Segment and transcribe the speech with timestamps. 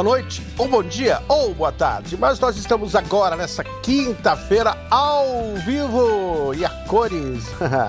[0.00, 2.16] Boa noite, ou bom dia, ou boa tarde.
[2.16, 7.44] Mas nós estamos agora nessa quinta-feira ao vivo e a cores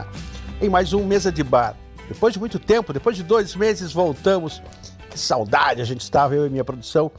[0.61, 1.73] em mais um Mesa de Bar.
[2.09, 4.61] Depois de muito tempo, depois de dois meses, voltamos.
[5.09, 7.09] Que saudade a gente estava, eu e minha produção,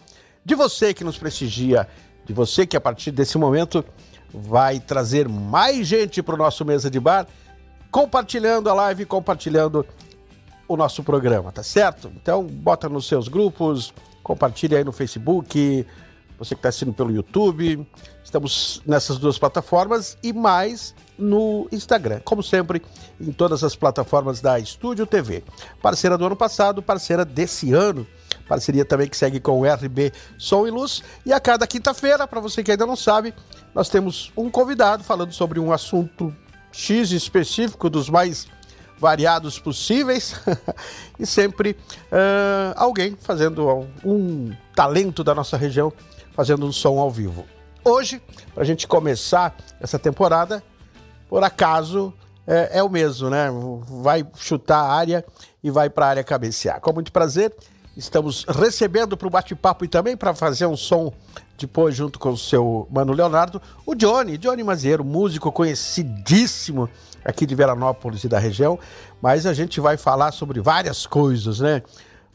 [0.44, 1.88] de você que nos prestigia,
[2.26, 3.82] de você que a partir desse momento
[4.30, 7.26] vai trazer mais gente para o nosso Mesa de Bar,
[7.90, 9.86] compartilhando a live, compartilhando
[10.68, 12.12] o nosso programa, tá certo?
[12.14, 15.86] Então, bota nos seus grupos, compartilha aí no Facebook,
[16.38, 17.86] você que está assistindo pelo YouTube.
[18.24, 22.82] Estamos nessas duas plataformas e mais no Instagram, como sempre,
[23.20, 25.44] em todas as plataformas da Estúdio TV.
[25.80, 28.06] Parceira do ano passado, parceira desse ano.
[28.48, 31.02] Parceria também que segue com o RB Som e Luz.
[31.24, 33.34] E a cada quinta-feira, para você que ainda não sabe,
[33.74, 36.34] nós temos um convidado falando sobre um assunto
[36.72, 38.48] X específico dos mais
[39.02, 40.36] variados possíveis
[41.18, 45.92] e sempre uh, alguém fazendo um talento da nossa região
[46.36, 47.44] fazendo um som ao vivo.
[47.84, 48.22] Hoje,
[48.54, 50.62] para a gente começar essa temporada,
[51.28, 52.14] por acaso
[52.46, 53.48] é, é, o mesmo, né?
[54.02, 55.24] Vai chutar a área
[55.64, 56.80] e vai para a área cabecear.
[56.80, 57.52] Com muito prazer,
[57.96, 61.12] estamos recebendo para o bate-papo e também para fazer um som
[61.58, 66.88] depois junto com o seu mano Leonardo, o Johnny, Johnny Maziero, músico conhecidíssimo
[67.24, 68.78] aqui de Veranópolis e da região,
[69.20, 71.82] mas a gente vai falar sobre várias coisas, né?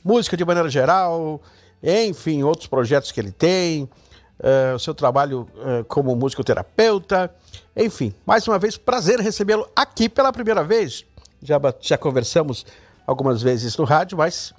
[0.03, 1.41] Música de maneira geral,
[1.83, 7.33] enfim, outros projetos que ele tem, uh, o seu trabalho uh, como musicoterapeuta,
[7.75, 11.05] enfim, mais uma vez, prazer recebê-lo aqui pela primeira vez.
[11.41, 12.65] Já, já conversamos
[13.05, 14.53] algumas vezes no rádio, mas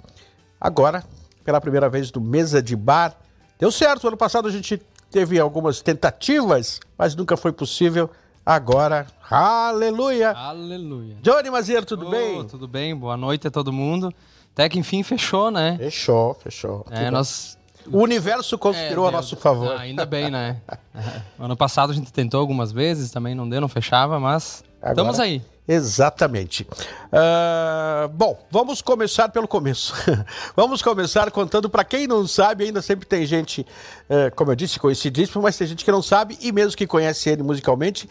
[0.61, 1.03] agora,
[1.43, 3.15] pela primeira vez no Mesa de Bar,
[3.59, 4.07] deu certo.
[4.07, 4.81] Ano passado a gente
[5.11, 8.09] teve algumas tentativas, mas nunca foi possível.
[8.45, 10.31] Agora, aleluia!
[10.31, 11.17] Aleluia!
[11.21, 12.47] Johnny Maziero, tudo oh, bem?
[12.47, 14.11] Tudo bem, boa noite a todo mundo.
[14.53, 15.77] Até que enfim fechou, né?
[15.77, 16.85] Fechou, fechou.
[16.89, 17.59] É, nós...
[17.91, 19.73] O universo conspirou é, a nosso favor.
[19.73, 20.61] Ah, ainda bem, né?
[21.37, 24.91] ano passado a gente tentou algumas vezes, também não deu, não fechava, mas Agora...
[24.91, 25.41] estamos aí.
[25.67, 26.63] Exatamente.
[26.63, 29.93] Uh, bom, vamos começar pelo começo.
[30.55, 34.79] vamos começar contando para quem não sabe, ainda sempre tem gente, uh, como eu disse,
[34.79, 38.09] conhecidíssimo, mas tem gente que não sabe e mesmo que conhece ele musicalmente,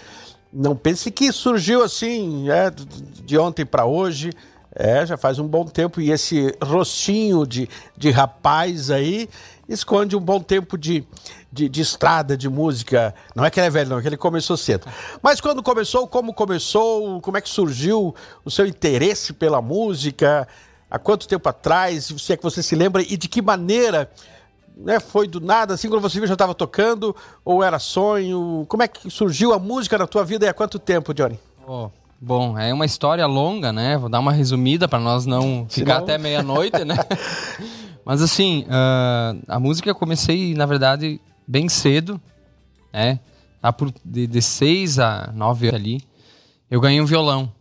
[0.52, 4.30] não pense que surgiu assim, é, de ontem para hoje.
[4.72, 9.28] É, já faz um bom tempo e esse rostinho de, de rapaz aí
[9.68, 11.04] esconde um bom tempo de,
[11.52, 13.14] de, de, estrada, de música.
[13.34, 14.86] Não é que ele é velho, não, é que ele começou cedo.
[15.22, 18.14] Mas quando começou, como começou, como é que surgiu
[18.44, 20.48] o seu interesse pela música?
[20.90, 22.06] Há quanto tempo atrás?
[22.16, 24.10] Se é que você se lembra e de que maneira?
[24.74, 27.14] Né, foi do nada, assim, quando você viu já estava tocando,
[27.44, 28.64] ou era sonho?
[28.68, 31.36] Como é que surgiu a música na tua vida e há quanto tempo, Johnny?
[31.66, 31.90] Oh,
[32.20, 33.98] bom, é uma história longa, né?
[33.98, 36.94] Vou dar uma resumida para nós não ficar até meia-noite, né?
[38.08, 42.18] Mas assim, uh, a música eu comecei, na verdade, bem cedo,
[42.90, 43.20] né?
[43.60, 44.40] Tá por, de, de
[45.02, 46.00] a nove ali,
[46.70, 47.52] eu ganhei um violão.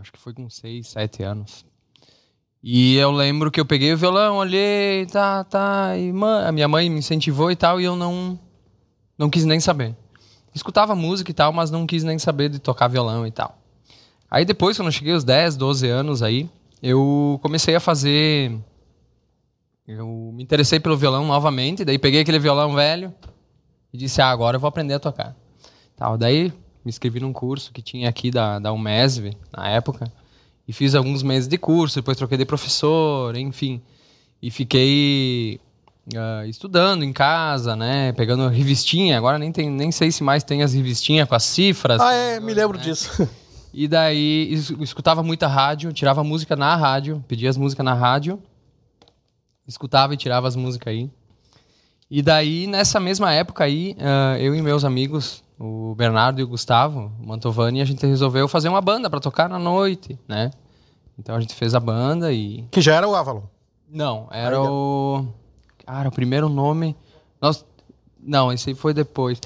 [0.00, 1.66] Acho que foi com seis, sete anos.
[2.62, 6.10] E eu lembro que eu peguei o violão, olhei, tá, tá, e
[6.46, 8.40] a minha mãe me incentivou e tal, e eu não,
[9.18, 9.94] não quis nem saber.
[10.54, 13.58] Escutava música e tal, mas não quis nem saber de tocar violão e tal.
[14.30, 16.48] Aí depois, quando eu cheguei aos 10, 12 anos aí,
[16.82, 18.58] eu comecei a fazer
[19.96, 23.12] eu me interessei pelo violão novamente, daí peguei aquele violão velho
[23.92, 25.34] e disse, ah, agora eu vou aprender a tocar.
[25.96, 26.52] Tal, daí
[26.84, 30.10] me inscrevi num curso que tinha aqui da, da UMESV, na época,
[30.66, 33.82] e fiz alguns meses de curso, depois troquei de professor, enfim.
[34.40, 35.60] E fiquei
[36.14, 40.62] uh, estudando em casa, né, pegando revistinha, agora nem, tem, nem sei se mais tem
[40.62, 42.00] as revistinhas com as cifras.
[42.00, 42.84] Ah, é, me lembro né?
[42.84, 43.28] disso.
[43.72, 48.40] E daí escutava muita rádio, tirava música na rádio, pedia as músicas na rádio
[49.70, 51.10] escutava e tirava as músicas aí.
[52.10, 56.48] E daí, nessa mesma época aí, uh, eu e meus amigos, o Bernardo e o
[56.48, 60.50] Gustavo Mantovani, a gente resolveu fazer uma banda para tocar na noite, né?
[61.16, 62.64] Então a gente fez a banda e...
[62.70, 63.42] Que já era o Avalon?
[63.88, 64.72] Não, era Ainda.
[64.72, 65.26] o...
[65.86, 66.96] Cara, o primeiro nome...
[67.40, 67.64] Nós...
[68.20, 69.40] Não, esse aí foi depois.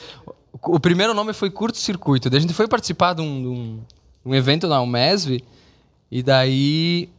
[0.63, 2.31] O primeiro nome foi Curto Circuito.
[2.31, 3.81] Daí a gente foi participar de um, de um,
[4.25, 5.45] um evento na UMESV
[6.11, 7.11] e daí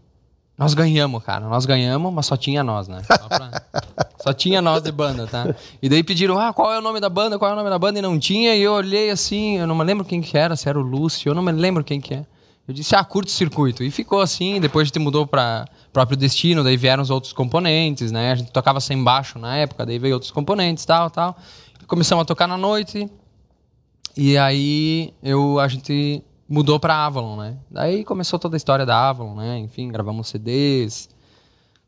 [0.57, 1.47] nós ganhamos, cara.
[1.47, 3.01] Nós ganhamos, mas só tinha nós, né?
[3.03, 3.61] Só, pra...
[4.17, 5.53] só, tinha nós de banda, tá?
[5.81, 7.37] E daí pediram, ah, qual é o nome da banda?
[7.37, 7.99] Qual é o nome da banda?
[7.99, 8.55] E não tinha.
[8.55, 11.29] E eu olhei assim, eu não me lembro quem que era, se era o Lúcio,
[11.29, 12.25] eu não me lembro quem que é.
[12.67, 13.83] Eu disse, ah, curto circuito.
[13.83, 18.11] E ficou assim, depois a gente mudou para próprio destino, daí vieram os outros componentes,
[18.11, 18.31] né?
[18.31, 21.37] A gente tocava sem baixo na época, daí veio outros componentes, tal, tal.
[21.85, 23.09] Começamos a tocar na noite.
[24.17, 27.57] E aí eu, a gente mudou para Avalon, né?
[27.69, 29.57] Daí começou toda a história da Avalon, né?
[29.59, 31.09] Enfim, gravamos CDs,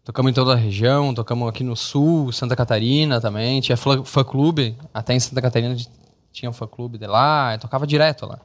[0.08, 3.60] Tocamos em toda a região, tocamos aqui no sul, Santa Catarina também.
[3.60, 5.76] Tinha fã-clube, até em Santa Catarina
[6.32, 8.40] tinha um fã-clube de lá, tocava direto lá.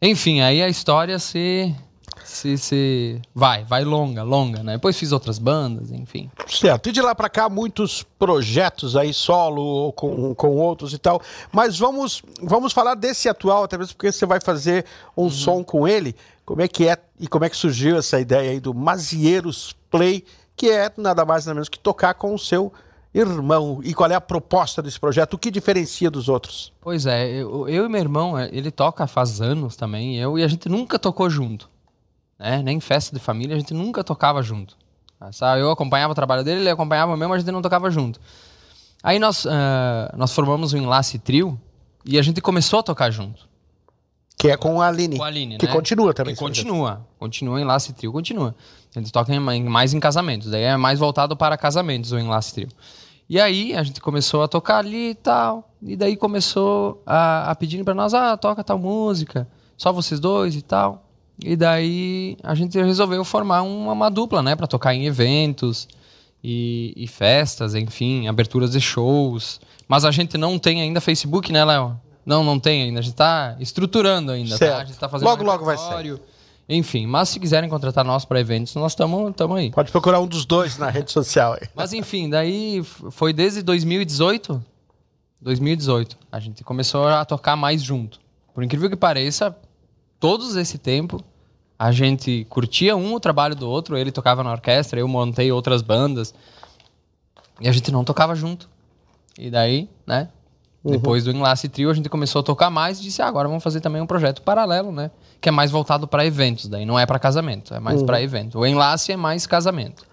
[0.00, 1.74] Enfim, aí a história se
[2.24, 4.74] se, se vai, vai longa, longa, né?
[4.74, 6.30] Depois fiz outras bandas, enfim.
[6.46, 6.88] Certo.
[6.88, 11.20] E de lá para cá, muitos projetos aí, solo ou com, com outros e tal.
[11.52, 14.84] Mas vamos, vamos falar desse atual, até mesmo porque você vai fazer
[15.16, 15.30] um uhum.
[15.30, 16.14] som com ele.
[16.44, 20.24] Como é que é e como é que surgiu essa ideia aí do Mazieiros Play,
[20.56, 22.72] que é nada mais nada menos que tocar com o seu
[23.12, 23.80] irmão.
[23.82, 25.34] E qual é a proposta desse projeto?
[25.34, 26.72] O que diferencia dos outros?
[26.80, 30.44] Pois é, eu, eu e meu irmão, é, ele toca faz anos também, eu e
[30.44, 31.68] a gente nunca tocou junto
[32.38, 32.62] né?
[32.62, 34.76] Nem festa de família a gente nunca tocava junto.
[35.32, 35.60] Sabe?
[35.60, 38.20] Eu acompanhava o trabalho dele, ele acompanhava o meu, mas a gente não tocava junto.
[39.02, 39.48] Aí nós, uh,
[40.16, 41.60] nós formamos o Enlace Trio
[42.04, 43.48] e a gente começou a tocar junto.
[44.36, 45.16] Que é com a Aline.
[45.16, 45.72] Com a Aline, Que né?
[45.72, 46.34] continua também.
[46.34, 47.04] Que continua.
[47.18, 48.54] Continua, Enlace Trio continua.
[48.94, 50.48] A gente toca em, mais em casamentos.
[50.48, 52.68] Daí é mais voltado para casamentos o Enlace Trio.
[53.28, 55.68] E aí a gente começou a tocar ali e tal.
[55.82, 59.46] E daí começou a, a pedir para nós, ah, toca tal música.
[59.76, 61.07] Só vocês dois e tal.
[61.42, 64.56] E daí a gente resolveu formar uma, uma dupla, né?
[64.56, 65.88] Pra tocar em eventos
[66.42, 69.60] e, e, festas, enfim, aberturas de shows.
[69.86, 71.98] Mas a gente não tem ainda Facebook, né, Léo?
[72.26, 73.00] Não, não tem ainda.
[73.00, 74.72] A gente tá estruturando ainda, certo.
[74.72, 74.82] tá?
[74.82, 76.20] A gente tá fazendo Logo, um logo vai ser.
[76.68, 79.70] Enfim, mas se quiserem contratar nós para eventos, nós estamos aí.
[79.70, 81.66] Pode procurar um dos dois na rede social aí.
[81.74, 84.62] Mas enfim, daí foi desde 2018.
[85.40, 86.18] 2018.
[86.30, 88.20] A gente começou a tocar mais junto.
[88.52, 89.56] Por incrível que pareça,
[90.20, 91.24] todos esse tempo
[91.78, 95.80] a gente curtia um o trabalho do outro, ele tocava na orquestra, eu montei outras
[95.80, 96.34] bandas.
[97.60, 98.68] E a gente não tocava junto.
[99.38, 100.28] E daí, né?
[100.82, 100.92] Uhum.
[100.92, 103.62] Depois do Enlace Trio, a gente começou a tocar mais e disse: ah, agora vamos
[103.62, 105.10] fazer também um projeto paralelo, né?
[105.40, 108.06] Que é mais voltado para eventos, daí não é para casamento, é mais uhum.
[108.06, 108.58] para evento.
[108.58, 110.04] O Enlace é mais casamento.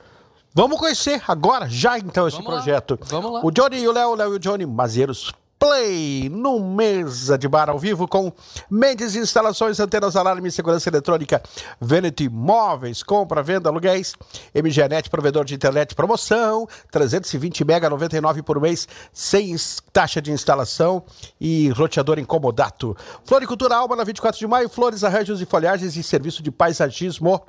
[0.54, 2.98] Vamos conhecer agora, já então, esse vamos projeto.
[3.02, 3.08] Lá.
[3.10, 3.42] Vamos lá.
[3.44, 7.48] O Johnny e o Léo, o Léo e o Johnny Mazeiros Play no Mesa de
[7.48, 8.32] Bar ao vivo com
[8.70, 11.42] Mendes Instalações, Antenas Alarme Segurança Eletrônica,
[11.80, 14.16] Vanity Móveis, compra, venda, aluguéis,
[14.54, 19.56] MGNet, provedor de internet, promoção, 320 mega 99 por mês, sem
[19.92, 21.04] taxa de instalação
[21.40, 22.96] e roteador incomodato.
[23.24, 27.42] Floricultura Alma na 24 de maio, flores, arranjos e folhagens e serviço de paisagismo.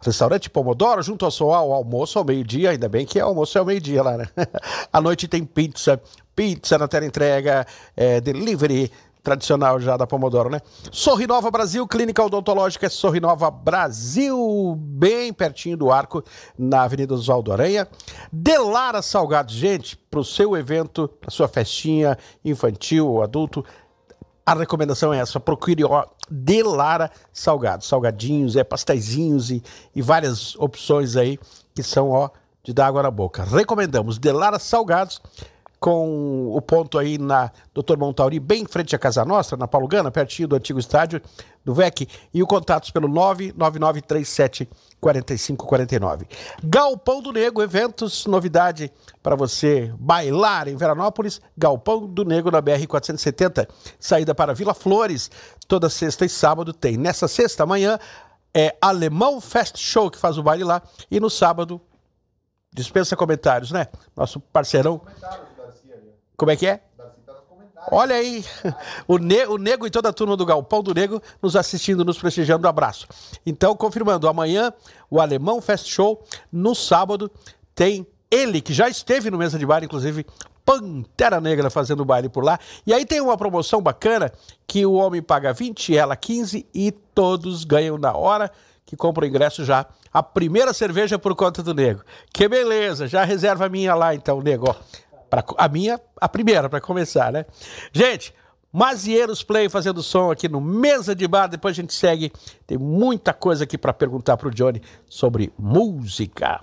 [0.00, 3.64] Restaurante Pomodoro, junto ao sol, ao almoço ao meio-dia, ainda bem que é almoço ao
[3.64, 4.28] meio-dia lá, né?
[4.92, 6.00] à noite tem pizza,
[6.36, 7.66] pizza na tela entrega,
[7.96, 8.92] é, delivery
[9.22, 10.60] tradicional já da Pomodoro, né?
[10.90, 16.22] Sorrinova Brasil, Clínica Odontológica é Sorrinova Brasil, bem pertinho do arco,
[16.58, 17.86] na Avenida Oswaldo Aranha.
[18.32, 23.64] Delara Salgados, gente, para o seu evento, para sua festinha infantil ou adulto,
[24.48, 29.62] a recomendação é essa, procure ó, Delara Salgados, salgadinhos, é pastéisinhos e,
[29.94, 31.38] e várias opções aí
[31.74, 32.30] que são ó
[32.64, 33.44] de dar água na boca.
[33.44, 35.20] Recomendamos Delara Salgados
[35.80, 39.86] com o ponto aí na Doutor Montauri, bem em frente à Casa Nostra, na Paulo
[39.86, 41.22] Gana, pertinho do antigo estádio
[41.64, 44.68] do VEC, e o contatos pelo 99937
[45.00, 46.26] 4549.
[46.64, 48.90] Galpão do Nego, eventos, novidade
[49.22, 53.68] para você bailar em Veranópolis, Galpão do Nego na BR 470,
[54.00, 55.30] saída para Vila Flores,
[55.68, 56.96] toda sexta e sábado tem.
[56.96, 57.98] Nessa sexta manhã
[58.52, 61.80] é Alemão Fest Show que faz o baile lá e no sábado
[62.72, 63.86] dispensa comentários, né?
[64.16, 65.00] Nosso parceirão
[66.38, 66.80] como é que é?
[67.90, 68.44] Olha aí,
[69.08, 72.18] o, ne o Nego e toda a turma do Galpão do Nego nos assistindo, nos
[72.18, 72.68] prestigiando.
[72.68, 73.08] Abraço.
[73.44, 74.72] Então, confirmando, amanhã
[75.10, 77.30] o Alemão Fest Show, no sábado
[77.74, 80.24] tem ele, que já esteve no Mesa de Bar, inclusive
[80.64, 82.60] Pantera Negra fazendo baile por lá.
[82.86, 84.30] E aí tem uma promoção bacana
[84.66, 88.50] que o homem paga 20, ela 15 e todos ganham na hora
[88.84, 89.86] que compra o ingresso já.
[90.12, 92.02] A primeira cerveja por conta do Nego.
[92.32, 94.74] Que beleza, já reserva a minha lá então, Nego.
[95.28, 97.44] Pra, a minha, a primeira, para começar, né?
[97.92, 98.34] Gente,
[98.72, 101.48] Mazieiros Play fazendo som aqui no Mesa de Bar.
[101.48, 102.32] Depois a gente segue.
[102.66, 106.60] Tem muita coisa aqui para perguntar pro Johnny sobre música.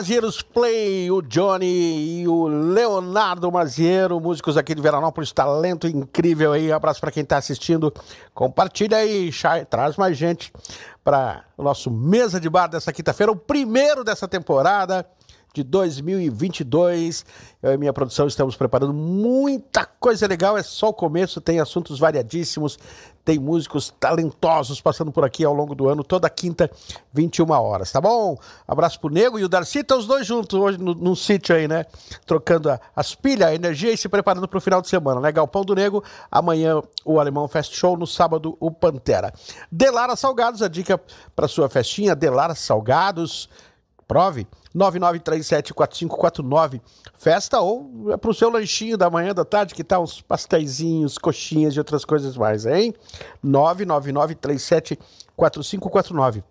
[0.00, 6.72] Mazieros Play, o Johnny e o Leonardo Maziero, músicos aqui de Veranópolis, talento incrível aí.
[6.72, 7.92] Um abraço para quem está assistindo.
[8.32, 9.30] Compartilha aí,
[9.68, 10.50] traz mais gente
[11.04, 15.06] para o nosso mesa de bar dessa quinta-feira, o primeiro dessa temporada
[15.52, 17.24] de 2022.
[17.62, 21.98] Eu e minha produção estamos preparando muita coisa legal, é só o começo, tem assuntos
[21.98, 22.78] variadíssimos,
[23.24, 26.70] tem músicos talentosos passando por aqui ao longo do ano, toda quinta,
[27.12, 28.36] 21 horas, tá bom?
[28.66, 31.68] Abraço pro Nego e o Darcy, estão os dois juntos hoje no, num sítio aí,
[31.68, 31.84] né?
[32.24, 35.30] Trocando a, as pilhas, a energia e se preparando pro final de semana, né?
[35.30, 39.32] Galpão do Nego, amanhã o Alemão Fest Show, no sábado o Pantera.
[39.70, 40.98] Delara Salgados, a dica
[41.36, 43.48] para sua festinha, Delara Salgados,
[44.10, 46.80] prove 99374549
[47.16, 51.74] festa ou é pro seu lanchinho da manhã da tarde que tá uns pastéisinhos, coxinhas
[51.74, 52.92] e outras coisas mais, hein?
[53.44, 56.42] 999374549.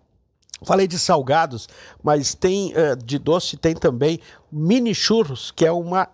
[0.64, 1.68] Falei de salgados,
[2.02, 6.08] mas tem uh, de doce, tem também mini churros, que é uma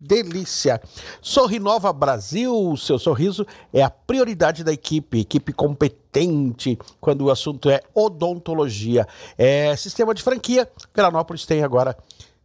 [0.00, 0.80] delícia.
[1.20, 7.80] Sorrinova Brasil, seu sorriso é a prioridade da equipe, equipe competente quando o assunto é
[7.94, 9.06] odontologia.
[9.36, 11.96] É sistema de franquia, Veranópolis tem agora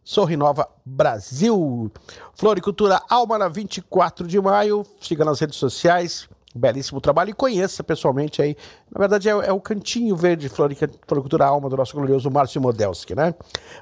[0.04, 1.92] Sorrinova Brasil.
[2.36, 8.42] Floricultura Alma na 24 de maio, siga nas redes sociais, belíssimo trabalho e conheça pessoalmente
[8.42, 8.56] aí.
[8.92, 13.34] Na verdade, é, é o cantinho verde Floricultura Alma do nosso glorioso Márcio Modelski, né?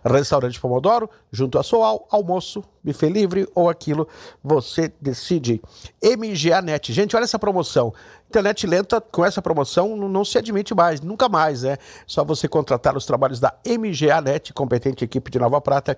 [0.04, 4.08] Restaurante Pomodoro, junto a Soal, almoço, buffet livre ou aquilo,
[4.44, 5.62] você decide.
[6.04, 6.92] MGA Net.
[6.94, 7.94] Gente, olha essa promoção.
[8.28, 11.78] Internet lenta com essa promoção não se admite mais, nunca mais, né?
[12.08, 15.98] Só você contratar os trabalhos da MGA Net, competente equipe de Nova Prata,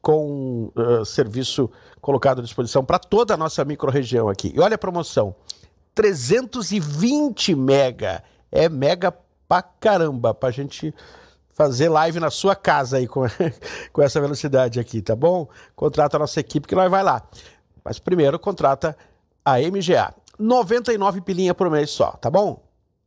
[0.00, 4.52] com uh, serviço colocado à disposição para toda a nossa microrregião aqui.
[4.54, 5.34] E olha a promoção.
[5.94, 8.22] 320 mega.
[8.50, 9.12] É mega
[9.48, 10.94] pra caramba, pra gente
[11.52, 13.22] fazer live na sua casa aí com,
[13.92, 15.48] com essa velocidade aqui, tá bom?
[15.76, 17.22] Contrata a nossa equipe que nós vai lá.
[17.84, 18.96] Mas primeiro contrata
[19.44, 20.14] a MGA.
[20.38, 22.62] 99 pilinha por mês só, tá bom?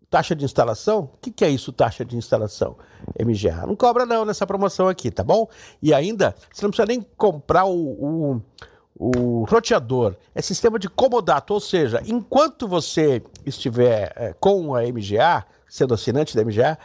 [0.09, 1.09] Taxa de instalação?
[1.15, 2.77] O que, que é isso, taxa de instalação?
[3.19, 3.65] MGA.
[3.65, 5.47] Não cobra não nessa promoção aqui, tá bom?
[5.81, 8.41] E ainda, você não precisa nem comprar o, o
[8.97, 15.45] o roteador é sistema de comodato, ou seja, enquanto você estiver é, com a MGA,
[15.67, 16.77] sendo assinante da MGA,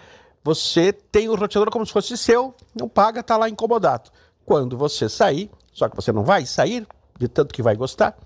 [0.42, 4.10] você tem o roteador como se fosse seu, não paga, está lá em comodato.
[4.44, 6.86] Quando você sair, só que você não vai sair,
[7.18, 8.16] de tanto que vai gostar,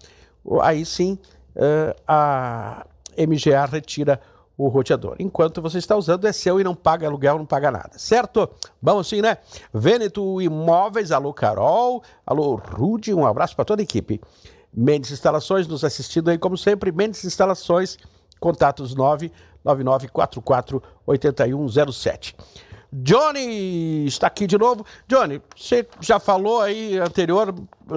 [0.62, 1.18] aí sim
[1.56, 2.86] uh, a
[3.18, 4.20] MGA retira
[4.56, 5.16] o roteador.
[5.18, 8.48] Enquanto você está usando, é seu e não paga aluguel, não paga nada, certo?
[8.80, 9.38] Bom, assim, né?
[9.72, 14.20] Veneto Imóveis, alô Carol, alô Rude, um abraço para toda a equipe.
[14.72, 17.98] Mendes Instalações nos assistindo aí, como sempre, Mendes Instalações,
[18.40, 18.94] contatos
[19.64, 22.34] 999448107.
[22.92, 24.86] Johnny está aqui de novo.
[25.08, 27.52] Johnny, você já falou aí anterior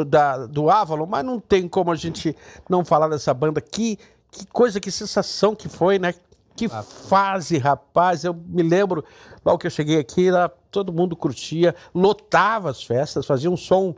[0.08, 2.36] da, do Avalon, mas não tem como a gente
[2.68, 3.62] não falar dessa banda.
[3.62, 4.00] Que,
[4.32, 6.16] que coisa, que sensação que foi, né?
[6.58, 8.24] Que fase, rapaz.
[8.24, 9.06] Eu me lembro,
[9.46, 13.94] logo que eu cheguei aqui, lá, todo mundo curtia, lotava as festas, fazia um som.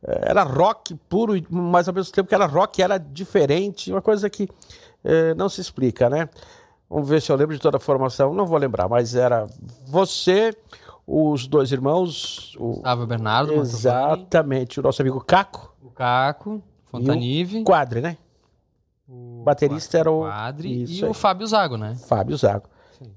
[0.00, 4.30] Eh, era rock puro, mas ao mesmo tempo que era rock, era diferente, uma coisa
[4.30, 4.48] que
[5.02, 6.28] eh, não se explica, né?
[6.88, 8.32] Vamos ver se eu lembro de toda a formação.
[8.32, 9.48] Não vou lembrar, mas era
[9.84, 10.56] você,
[11.04, 12.54] os dois irmãos.
[12.60, 12.74] O...
[12.74, 13.54] Gustavo Bernardo.
[13.54, 14.78] Exatamente.
[14.78, 15.74] O nosso amigo Caco.
[15.82, 17.58] O Caco, Fontanive.
[17.58, 18.16] E o Quadre, né?
[19.08, 20.22] O baterista era o.
[20.22, 21.10] Quadri e aí.
[21.10, 21.96] o Fábio Zago, né?
[22.06, 22.68] Fábio Zago.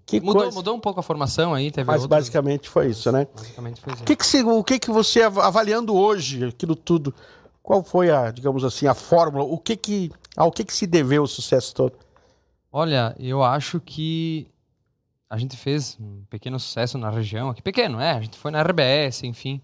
[0.06, 0.56] Que mudou, coisa...
[0.56, 2.18] mudou um pouco a formação aí, teve Mas outros...
[2.18, 3.28] basicamente foi isso, né?
[3.34, 4.04] Basicamente foi isso.
[4.04, 7.14] Que que se, o que, que você, avaliando hoje aquilo tudo,
[7.62, 9.44] qual foi a, digamos assim, a fórmula?
[9.44, 11.94] O que que, ao que que se deveu o sucesso todo?
[12.72, 14.48] Olha, eu acho que
[15.30, 17.62] a gente fez um pequeno sucesso na região aqui.
[17.62, 18.12] Pequeno, é.
[18.12, 19.62] A gente foi na RBS, enfim.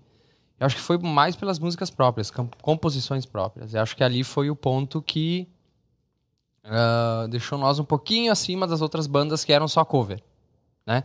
[0.60, 2.32] Eu acho que foi mais pelas músicas próprias,
[2.62, 3.74] composições próprias.
[3.74, 5.48] Eu acho que ali foi o ponto que
[6.65, 10.21] uh, deixou nós um pouquinho acima das outras bandas que eram só cover,
[10.86, 11.04] né?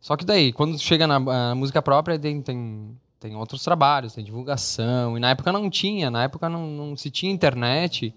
[0.00, 4.24] Só que daí, quando chega na uh, música própria, tem, tem, tem, outros trabalhos, tem
[4.24, 5.16] divulgação.
[5.16, 8.14] E na época não tinha, na época não, não, se tinha internet.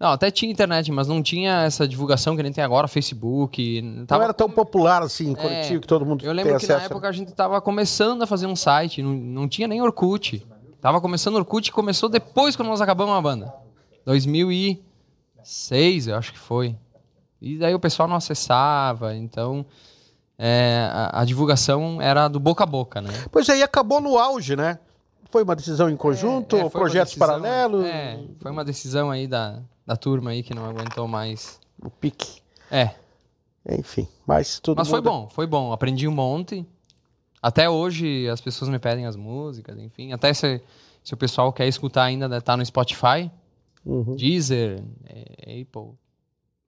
[0.00, 3.82] Não, até tinha internet, mas não tinha essa divulgação que nem tem agora, Facebook.
[4.06, 4.20] Tava...
[4.20, 6.78] Não era tão popular assim, coletivo, é, que todo mundo Eu lembro que acesso.
[6.78, 10.46] na época a gente tava começando a fazer um site, não, não tinha nem Orkut.
[10.80, 13.52] Tava começando Orkut e começou depois quando nós acabamos a banda.
[14.06, 14.87] 2000 e
[15.48, 16.76] seis, eu acho que foi.
[17.40, 19.64] E daí o pessoal não acessava, então
[20.38, 23.10] é, a, a, divulgação era do boca a boca, né?
[23.32, 24.78] Pois aí acabou no auge, né?
[25.30, 27.86] Foi uma decisão em conjunto, é, é, projetos decisão, paralelos?
[27.86, 31.58] É, foi uma decisão aí da, da turma aí que não aguentou mais.
[31.82, 32.42] O pique.
[32.70, 32.90] É.
[33.70, 35.02] Enfim, mas tudo Mas muda.
[35.02, 35.72] foi bom, foi bom.
[35.72, 36.66] Aprendi um monte.
[37.40, 40.12] Até hoje as pessoas me pedem as músicas, enfim.
[40.12, 40.60] Até se,
[41.04, 43.30] se o pessoal quer escutar ainda, né, tá no Spotify,
[43.84, 44.16] uhum.
[44.16, 45.92] Deezer, é, Apple,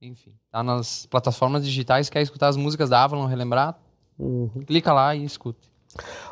[0.01, 0.35] enfim.
[0.51, 3.79] Tá nas plataformas digitais, quer escutar as músicas da Avalon, relembrar,
[4.19, 4.49] uhum.
[4.67, 5.71] clica lá e escute.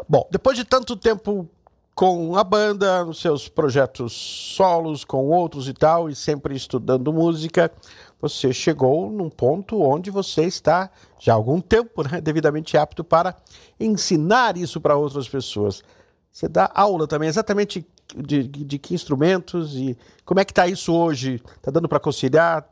[0.09, 1.49] Bom, depois de tanto tempo
[1.95, 7.73] com a banda, nos seus projetos solos, com outros e tal, e sempre estudando música,
[8.21, 13.35] você chegou num ponto onde você está já há algum tempo né, devidamente apto para
[13.81, 15.83] ensinar isso para outras pessoas.
[16.31, 17.85] Você dá aula também, exatamente
[18.16, 21.42] de, de que instrumentos e como é que está isso hoje?
[21.57, 22.68] Está dando para conciliar?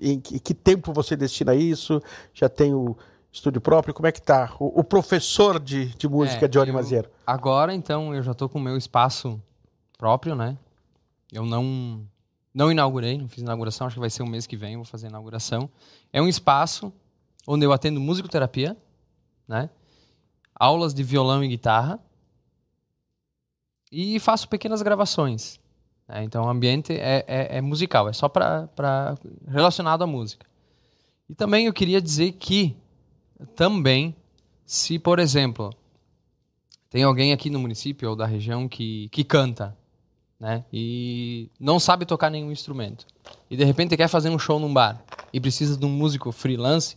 [0.00, 2.00] Em que, que, tempo você destina isso?
[2.32, 2.96] Já tem o
[3.32, 3.92] estúdio próprio?
[3.92, 7.10] Como é que está o, o, professor de, de música, é, Johnny Maziero?
[7.26, 9.40] Agora, então, eu já estou com o meu espaço
[9.98, 10.56] próprio, né?
[11.32, 12.06] Eu não
[12.54, 15.06] não inaugurei, não fiz inauguração, acho que vai ser o mês que vem, vou fazer
[15.06, 15.70] a inauguração.
[16.12, 16.92] É um espaço
[17.46, 18.76] onde eu atendo musicoterapia,
[19.46, 19.70] né?
[20.54, 22.00] Aulas de violão e guitarra.
[23.90, 25.58] E faço pequenas gravações.
[26.08, 26.24] Né?
[26.24, 29.14] Então o ambiente é, é, é musical, é só para
[29.46, 30.46] relacionado à música.
[31.28, 32.76] E também eu queria dizer que
[33.54, 34.14] também,
[34.64, 35.70] se por exemplo,
[36.90, 39.76] tem alguém aqui no município ou da região que, que canta,
[40.40, 40.64] né?
[40.72, 43.06] E não sabe tocar nenhum instrumento.
[43.50, 46.96] E de repente quer fazer um show num bar e precisa de um músico freelance,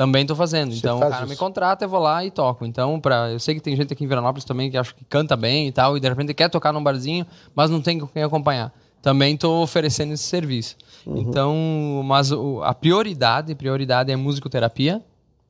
[0.00, 0.72] também estou fazendo.
[0.72, 1.28] Você então o cara isso.
[1.28, 2.64] me contrata, eu vou lá e toco.
[2.64, 5.36] Então, para eu sei que tem gente aqui em Veranópolis também que acho que canta
[5.36, 8.22] bem e tal, e de repente quer tocar num barzinho, mas não tem com quem
[8.22, 8.72] acompanhar.
[9.02, 10.74] Também estou oferecendo esse serviço.
[11.04, 11.18] Uhum.
[11.18, 12.32] Então, mas
[12.62, 15.04] a prioridade, prioridade é musicoterapia,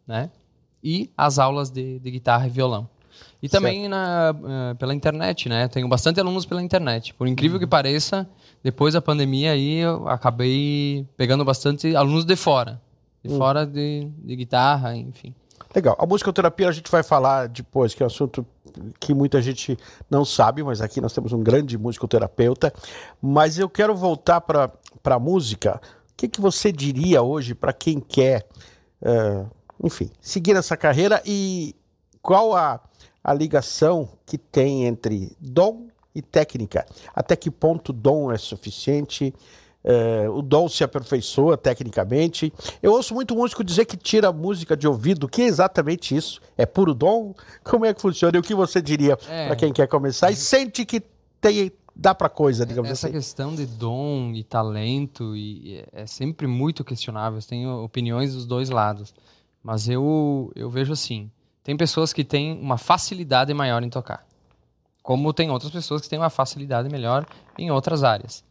[0.05, 0.29] né?
[0.83, 2.89] E as aulas de, de guitarra e violão.
[3.41, 5.69] E também na, uh, pela internet, né?
[5.69, 7.15] Tenho bastante alunos pela internet.
[7.15, 7.61] Por incrível uhum.
[7.61, 8.29] que pareça,
[8.65, 12.81] depois da pandemia aí eu acabei pegando bastante alunos de fora.
[13.23, 13.39] De uhum.
[13.39, 15.35] fora de, de guitarra, enfim.
[15.75, 15.97] Legal.
[15.99, 18.45] A musicoterapia a gente vai falar depois, que é um assunto
[18.99, 19.77] que muita gente
[20.09, 22.73] não sabe, mas aqui nós temos um grande musicoterapeuta.
[23.21, 24.73] Mas eu quero voltar para
[25.05, 25.81] a música.
[26.11, 28.47] O que, que você diria hoje para quem quer,
[29.03, 29.49] uh,
[29.83, 31.75] enfim, seguir essa carreira e
[32.21, 32.81] qual a
[33.23, 36.87] a ligação que tem entre dom e técnica.
[37.15, 39.35] Até que ponto dom é suficiente?
[39.83, 42.53] É, o dom se aperfeiçoa tecnicamente.
[42.83, 45.25] Eu ouço muito músico dizer que tira música de ouvido.
[45.25, 46.41] O que é exatamente isso?
[46.57, 47.35] É puro dom?
[47.65, 48.37] Como é que funciona?
[48.37, 49.47] E o que você diria é.
[49.47, 51.03] para quem quer começar e sente que
[51.41, 53.17] tem, dá para coisa, digamos Essa assim?
[53.17, 57.41] Essa questão de dom e talento e é sempre muito questionável.
[57.41, 59.15] Tenho opiniões dos dois lados.
[59.63, 61.31] Mas eu, eu vejo assim:
[61.63, 64.27] tem pessoas que têm uma facilidade maior em tocar.
[65.03, 67.27] Como tem outras pessoas que têm uma facilidade melhor
[67.59, 68.45] em outras áreas.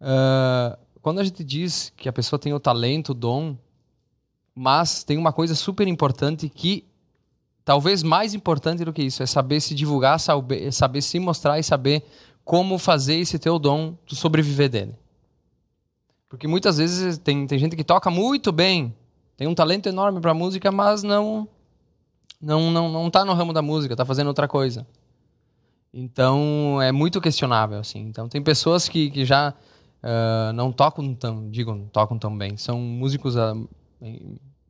[0.00, 3.56] Uh, quando a gente diz que a pessoa tem o talento, o dom,
[4.54, 6.84] mas tem uma coisa super importante que,
[7.64, 11.62] talvez mais importante do que isso, é saber se divulgar, saber, saber se mostrar e
[11.62, 12.04] saber
[12.44, 14.94] como fazer esse teu dom tu sobreviver dele.
[16.28, 18.94] Porque muitas vezes tem, tem gente que toca muito bem,
[19.36, 21.48] tem um talento enorme para música, mas não
[22.40, 24.86] não, não, não tá no ramo da música, tá fazendo outra coisa.
[25.92, 28.00] Então é muito questionável, assim.
[28.00, 29.52] Então tem pessoas que, que já
[30.02, 32.56] uh, não tocam tão, digo, não tocam tão bem.
[32.56, 33.68] São músicos uh,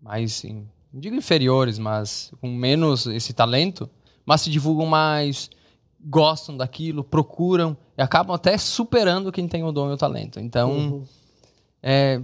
[0.00, 3.88] mais, não digo inferiores, mas com menos esse talento,
[4.24, 5.50] mas se divulgam mais,
[6.04, 10.40] gostam daquilo, procuram e acabam até superando quem tem o dom e o talento.
[10.40, 11.04] Então, uhum.
[11.82, 12.20] é,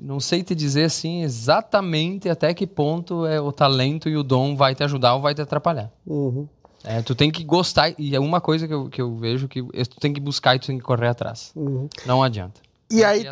[0.00, 4.56] não sei te dizer assim exatamente até que ponto é o talento e o dom
[4.56, 5.90] vai te ajudar ou vai te atrapalhar.
[6.06, 6.48] Uhum.
[6.84, 9.62] É, tu tem que gostar, e é uma coisa que eu, que eu vejo que
[9.62, 11.50] tu tem que buscar e tu tem que correr atrás.
[11.56, 11.88] Uhum.
[12.04, 12.60] Não adianta.
[12.90, 13.24] E aí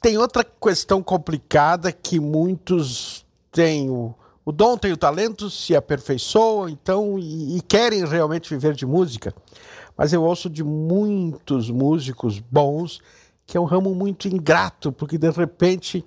[0.00, 6.68] tem outra questão complicada que muitos têm o, o dom, tem o talento, se aperfeiçoam,
[6.68, 9.34] então, e, e querem realmente viver de música.
[9.96, 13.00] Mas eu ouço de muitos músicos bons
[13.44, 16.04] que é um ramo muito ingrato, porque de repente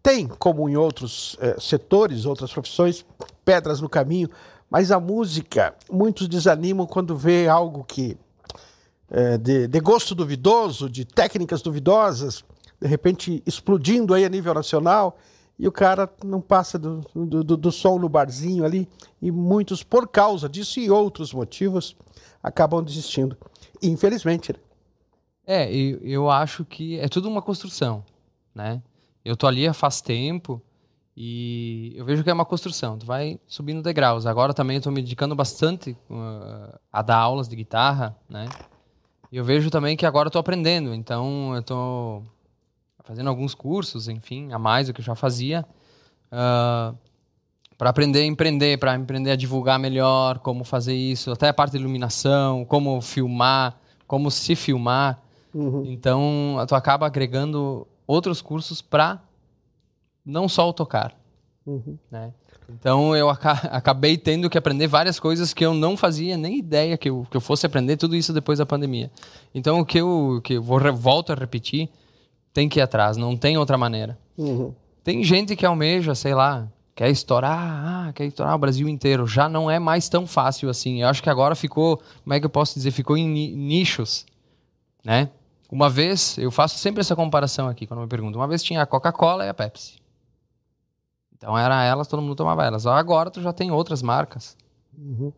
[0.00, 3.04] tem, como em outros eh, setores, outras profissões,
[3.44, 4.30] pedras no caminho,
[4.70, 8.16] mas a música, muitos desanimam quando vê algo que
[9.10, 12.44] eh, de, de, gosto duvidoso, de técnicas duvidosas,
[12.80, 15.16] de repente explodindo aí a nível nacional,
[15.58, 18.88] e o cara não passa do, do, do, som no barzinho ali,
[19.22, 21.96] e muitos, por causa disso e outros motivos,
[22.42, 23.36] acabam desistindo.
[23.80, 24.58] Infelizmente, né?
[25.46, 28.04] É, eu, eu acho que é tudo uma construção,
[28.54, 28.82] né?
[29.24, 30.60] Eu tô ali faz tempo
[31.16, 32.98] e eu vejo que é uma construção.
[32.98, 34.26] Tu vai subindo degraus.
[34.26, 38.48] Agora também eu tô me dedicando bastante uh, a dar aulas de guitarra, né?
[39.30, 40.92] E eu vejo também que agora eu tô aprendendo.
[40.92, 42.22] Então eu tô
[43.04, 45.64] fazendo alguns cursos, enfim, a mais do que eu já fazia,
[46.32, 46.96] uh,
[47.76, 51.72] para aprender a empreender, para aprender a divulgar melhor, como fazer isso, até a parte
[51.72, 55.22] de iluminação, como filmar, como se filmar.
[55.52, 55.84] Uhum.
[55.86, 59.20] Então, tu acaba agregando outros cursos para
[60.24, 61.14] não só o tocar,
[61.66, 61.98] uhum.
[62.10, 62.32] né?
[62.68, 67.10] Então eu acabei tendo que aprender várias coisas que eu não fazia nem ideia que
[67.10, 69.10] eu, que eu fosse aprender tudo isso depois da pandemia.
[69.54, 71.90] Então o que eu, que eu vou, volto a repetir,
[72.52, 74.18] tem que ir atrás, não tem outra maneira.
[74.38, 74.74] Uhum.
[75.02, 77.58] Tem gente que almeja, sei lá, quer estourar,
[78.08, 79.26] ah, quer estourar o Brasil inteiro.
[79.26, 81.02] Já não é mais tão fácil assim.
[81.02, 84.24] Eu acho que agora ficou, como é que eu posso dizer, ficou em nichos,
[85.04, 85.28] né?
[85.70, 88.40] Uma vez, eu faço sempre essa comparação aqui quando me perguntam.
[88.40, 90.03] Uma vez tinha a Coca-Cola e a Pepsi.
[91.44, 92.86] Então era elas, todo mundo tomava elas.
[92.86, 94.56] Agora tu já tem outras marcas.
[94.96, 95.30] Uhum.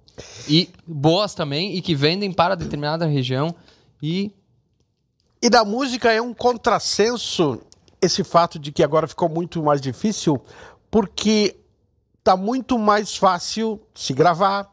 [0.49, 3.53] E boas também, e que vendem para determinada região.
[4.01, 4.33] E.
[5.43, 7.61] E da música é um contrassenso
[8.01, 10.41] esse fato de que agora ficou muito mais difícil,
[10.93, 11.57] porque
[12.23, 14.73] tá muito mais fácil se gravar,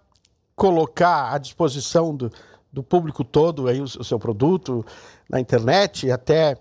[0.55, 2.31] colocar à disposição do,
[2.71, 4.85] do público todo aí o, o seu produto
[5.27, 6.55] na internet, até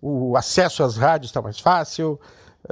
[0.00, 2.18] o acesso às rádios está mais fácil.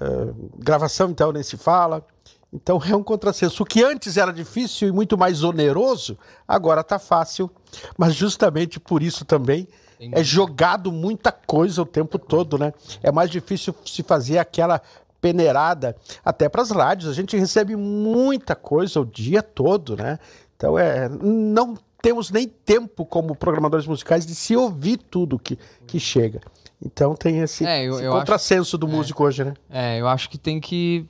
[0.00, 2.04] Uh, gravação, então, nem se fala.
[2.52, 3.62] Então é um contrassenso.
[3.62, 7.50] O que antes era difícil e muito mais oneroso, agora está fácil.
[7.96, 9.66] Mas justamente por isso também
[9.98, 10.20] Entendi.
[10.20, 12.74] é jogado muita coisa o tempo todo, né?
[13.02, 14.82] É mais difícil se fazer aquela
[15.20, 17.10] peneirada até para as rádios.
[17.10, 20.18] A gente recebe muita coisa o dia todo, né?
[20.54, 26.00] Então é não temos nem tempo como programadores musicais de se ouvir tudo que, que
[26.00, 26.40] chega.
[26.84, 29.54] Então tem esse, é, eu, esse eu contrassenso acho, do músico é, hoje, né?
[29.70, 31.08] É, eu acho que tem que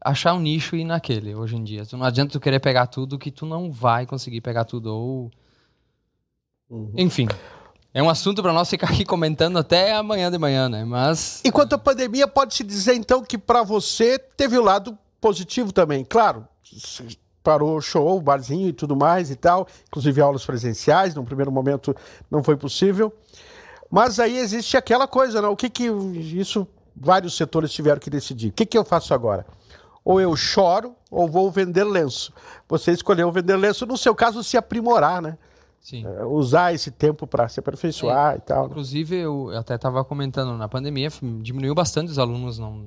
[0.00, 1.86] achar um nicho e ir naquele hoje em dia.
[1.86, 5.30] Tu não adianta tu querer pegar tudo que tu não vai conseguir pegar tudo ou
[6.68, 6.92] uhum.
[6.96, 7.28] enfim.
[7.94, 10.84] É um assunto para nós ficar aqui comentando até amanhã de manhã, né?
[10.84, 15.72] Mas enquanto a pandemia pode se dizer então que para você teve o lado positivo
[15.72, 16.46] também, claro.
[17.44, 21.52] Parou o show, o barzinho e tudo mais e tal, inclusive aulas presenciais, no primeiro
[21.52, 21.94] momento
[22.30, 23.12] não foi possível.
[23.90, 25.48] Mas aí existe aquela coisa, né?
[25.48, 28.48] O que que isso vários setores tiveram que decidir?
[28.48, 29.46] O que que eu faço agora?
[30.02, 32.32] Ou eu choro ou vou vender lenço.
[32.66, 35.36] Você escolheu vender lenço, no seu caso se aprimorar, né?
[35.80, 36.06] Sim.
[36.06, 38.66] É, usar esse tempo para se aperfeiçoar é, e tal.
[38.66, 41.10] Inclusive, eu até estava comentando, na pandemia
[41.42, 42.86] diminuiu bastante os alunos, não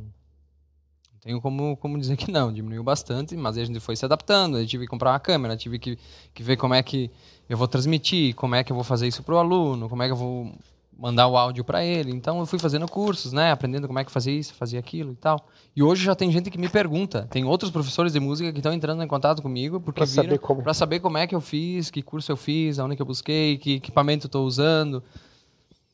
[1.27, 4.65] tenho como, como dizer que não, diminuiu bastante, mas a gente foi se adaptando, eu
[4.65, 5.99] tive que comprar uma câmera, tive que,
[6.33, 7.11] que ver como é que
[7.49, 10.05] eu vou transmitir, como é que eu vou fazer isso para o aluno, como é
[10.05, 10.53] que eu vou
[10.97, 12.11] mandar o áudio para ele.
[12.11, 15.15] Então eu fui fazendo cursos, né, aprendendo como é que fazia isso, fazia aquilo e
[15.15, 15.45] tal.
[15.75, 18.71] E hoje já tem gente que me pergunta, tem outros professores de música que estão
[18.71, 21.91] entrando em contato comigo porque para saber como para saber como é que eu fiz,
[21.91, 25.03] que curso eu fiz, aonde que eu busquei, que equipamento eu estou usando.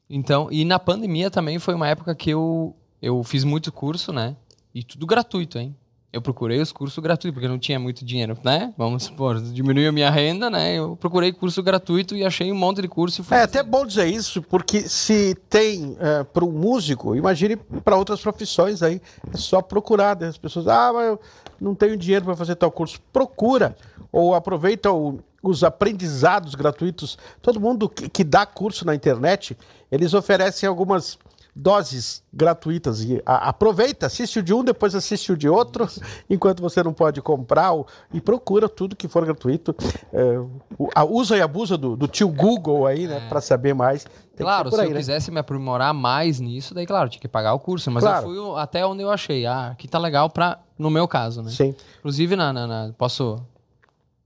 [0.08, 4.38] Então, e na pandemia também foi uma época que eu eu fiz muito curso, né?
[4.74, 5.76] E tudo gratuito, hein?
[6.14, 8.72] eu procurei os cursos gratuitos, porque não tinha muito dinheiro, né?
[8.78, 10.76] Vamos supor, diminuiu a minha renda, né?
[10.76, 13.26] Eu procurei curso gratuito e achei um monte de curso.
[13.32, 18.22] é até bom dizer isso, porque se tem é, para um músico, imagine para outras
[18.22, 19.02] profissões aí,
[19.34, 20.16] é só procurar.
[20.16, 20.28] Né?
[20.28, 21.20] As pessoas, ah, mas eu
[21.60, 23.02] não tenho dinheiro para fazer tal curso.
[23.12, 23.76] Procura,
[24.12, 27.18] ou aproveita o, os aprendizados gratuitos.
[27.42, 29.58] Todo mundo que, que dá curso na internet,
[29.92, 31.18] eles oferecem algumas
[31.56, 33.04] doses gratuitas.
[33.04, 35.88] E a, aproveita, assiste o de um, depois assiste o de outro,
[36.30, 37.74] enquanto você não pode comprar.
[37.74, 39.76] O, e procura tudo que for gratuito.
[40.12, 40.38] É,
[40.78, 43.18] o, a, usa e abusa do, do tio Google aí, né?
[43.18, 43.30] É.
[43.30, 44.06] Para saber mais.
[44.36, 44.98] Tem claro, se aí, eu né?
[44.98, 47.92] quisesse me aprimorar mais nisso, daí, claro, tinha que pagar o curso.
[47.92, 48.28] Mas claro.
[48.28, 49.46] eu fui até onde eu achei.
[49.46, 51.52] Ah, aqui tá legal para no meu caso, né?
[51.52, 51.76] Sim.
[52.00, 53.40] Inclusive, na, na, na posso,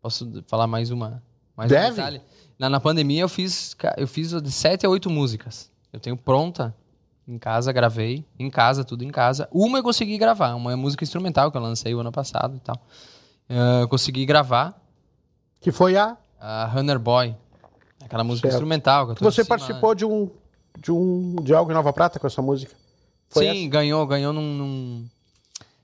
[0.02, 1.22] posso falar mais uma.
[1.56, 1.88] Mais Deve.
[1.88, 2.22] Um detalhe.
[2.58, 5.70] Na, na pandemia eu fiz, eu fiz de sete a oito músicas.
[5.92, 6.74] Eu tenho pronta
[7.28, 8.26] em casa, gravei.
[8.40, 9.50] Em casa, tudo em casa.
[9.52, 12.60] Uma eu consegui gravar, uma é música instrumental que eu lancei o ano passado e
[12.60, 12.80] tal.
[13.82, 14.80] Eu consegui gravar.
[15.60, 16.18] Que foi a?
[16.40, 17.36] A Runner Boy.
[18.04, 18.56] Aquela música certo.
[18.56, 19.16] instrumental.
[19.16, 20.30] Que Você participou de um,
[20.80, 22.74] de um de algo em Nova Prata com essa música?
[23.30, 23.70] Foi Sim, essa?
[23.70, 25.06] ganhou, ganhou num, num,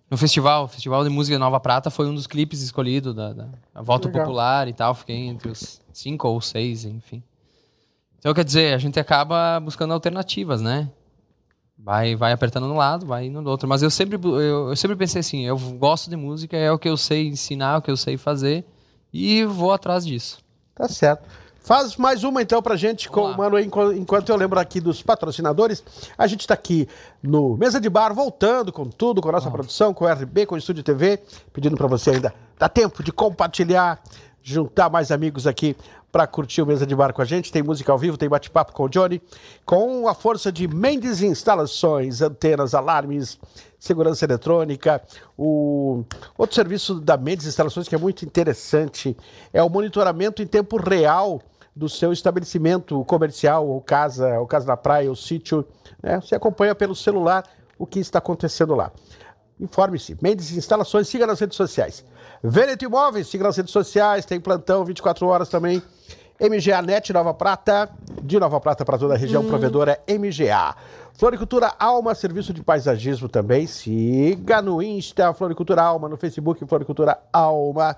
[0.09, 0.67] num, festival.
[0.67, 4.07] Festival de Música de Nova Prata foi um dos clipes escolhidos da, da, da Volta
[4.07, 4.23] Legal.
[4.23, 4.93] Popular e tal.
[4.93, 7.21] Fiquei entre os cinco ou seis, enfim.
[8.19, 10.89] Então, quer dizer, a gente acaba buscando alternativas, né?
[11.77, 13.67] Vai, vai apertando no lado, vai indo no outro.
[13.67, 16.87] Mas eu sempre, eu, eu, sempre pensei assim: eu gosto de música, é o que
[16.87, 18.65] eu sei ensinar, é o que eu sei fazer,
[19.11, 20.39] e vou atrás disso.
[20.75, 21.27] Tá certo.
[21.63, 25.81] Faz mais uma então pra gente com o Mano enquanto eu lembro aqui dos patrocinadores.
[26.17, 26.89] A gente tá aqui
[27.21, 30.55] no Mesa de Bar, voltando com tudo, com a nossa produção, com o RB, com
[30.55, 31.21] o Estúdio TV,
[31.53, 34.01] pedindo para você ainda, dá tempo de compartilhar,
[34.41, 35.73] juntar mais amigos aqui
[36.13, 37.51] para curtir o Mesa de Bar com a gente.
[37.51, 39.19] Tem música ao vivo, tem bate-papo com o Johnny,
[39.65, 43.39] com a força de Mendes Instalações, antenas, alarmes,
[43.79, 45.01] segurança eletrônica.
[45.35, 46.03] O
[46.37, 49.17] outro serviço da Mendes Instalações que é muito interessante
[49.51, 51.41] é o monitoramento em tempo real
[51.75, 55.65] do seu estabelecimento comercial, ou casa, ou casa na praia, ou sítio.
[55.99, 56.21] Né?
[56.21, 57.43] Você acompanha pelo celular
[57.75, 58.91] o que está acontecendo lá.
[59.59, 60.15] Informe-se.
[60.21, 62.05] Mendes Instalações, siga nas redes sociais.
[62.43, 65.81] Veneto Imóveis, siga nas redes sociais, tem plantão 24 horas também.
[66.43, 67.89] MGA Net Nova Prata,
[68.21, 69.47] de Nova Prata para toda a região, hum.
[69.47, 70.75] provedora é MGA.
[71.13, 73.65] Floricultura Alma, serviço de paisagismo também.
[73.65, 77.95] Siga no Insta, Floricultura Alma, no Facebook, Floricultura Alma.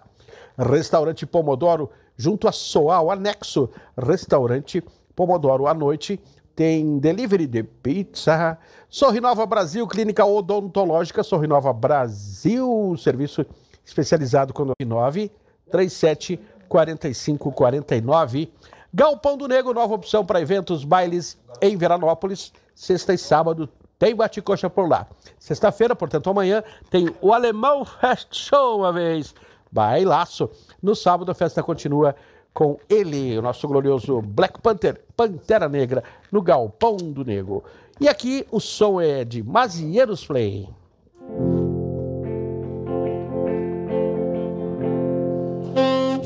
[0.56, 3.68] Restaurante Pomodoro, junto a Soal, anexo.
[3.98, 4.84] Restaurante
[5.16, 6.22] Pomodoro à noite.
[6.56, 8.60] Tem delivery de pizza.
[8.88, 13.44] Sorrinova Brasil, Clínica Odontológica Sorrinova Brasil, serviço
[13.84, 15.32] especializado com 9
[15.72, 18.52] 37 45 49.
[18.94, 23.70] Galpão do Negro, nova opção para eventos, bailes em Veranópolis, sexta e sábado.
[24.00, 25.08] Tem bate-coxa por lá.
[25.40, 29.34] Sexta-feira, portanto, amanhã, tem o Alemão Fest Show uma vez.
[29.72, 30.50] Bailaço.
[30.82, 32.16] No sábado, a festa continua
[32.54, 36.02] com ele, o nosso glorioso Black Panther, Pantera Negra,
[36.32, 37.62] no Galpão do Negro.
[38.00, 40.70] E aqui o som é de Mazieiros Play.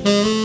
[0.04, 0.39] Thank.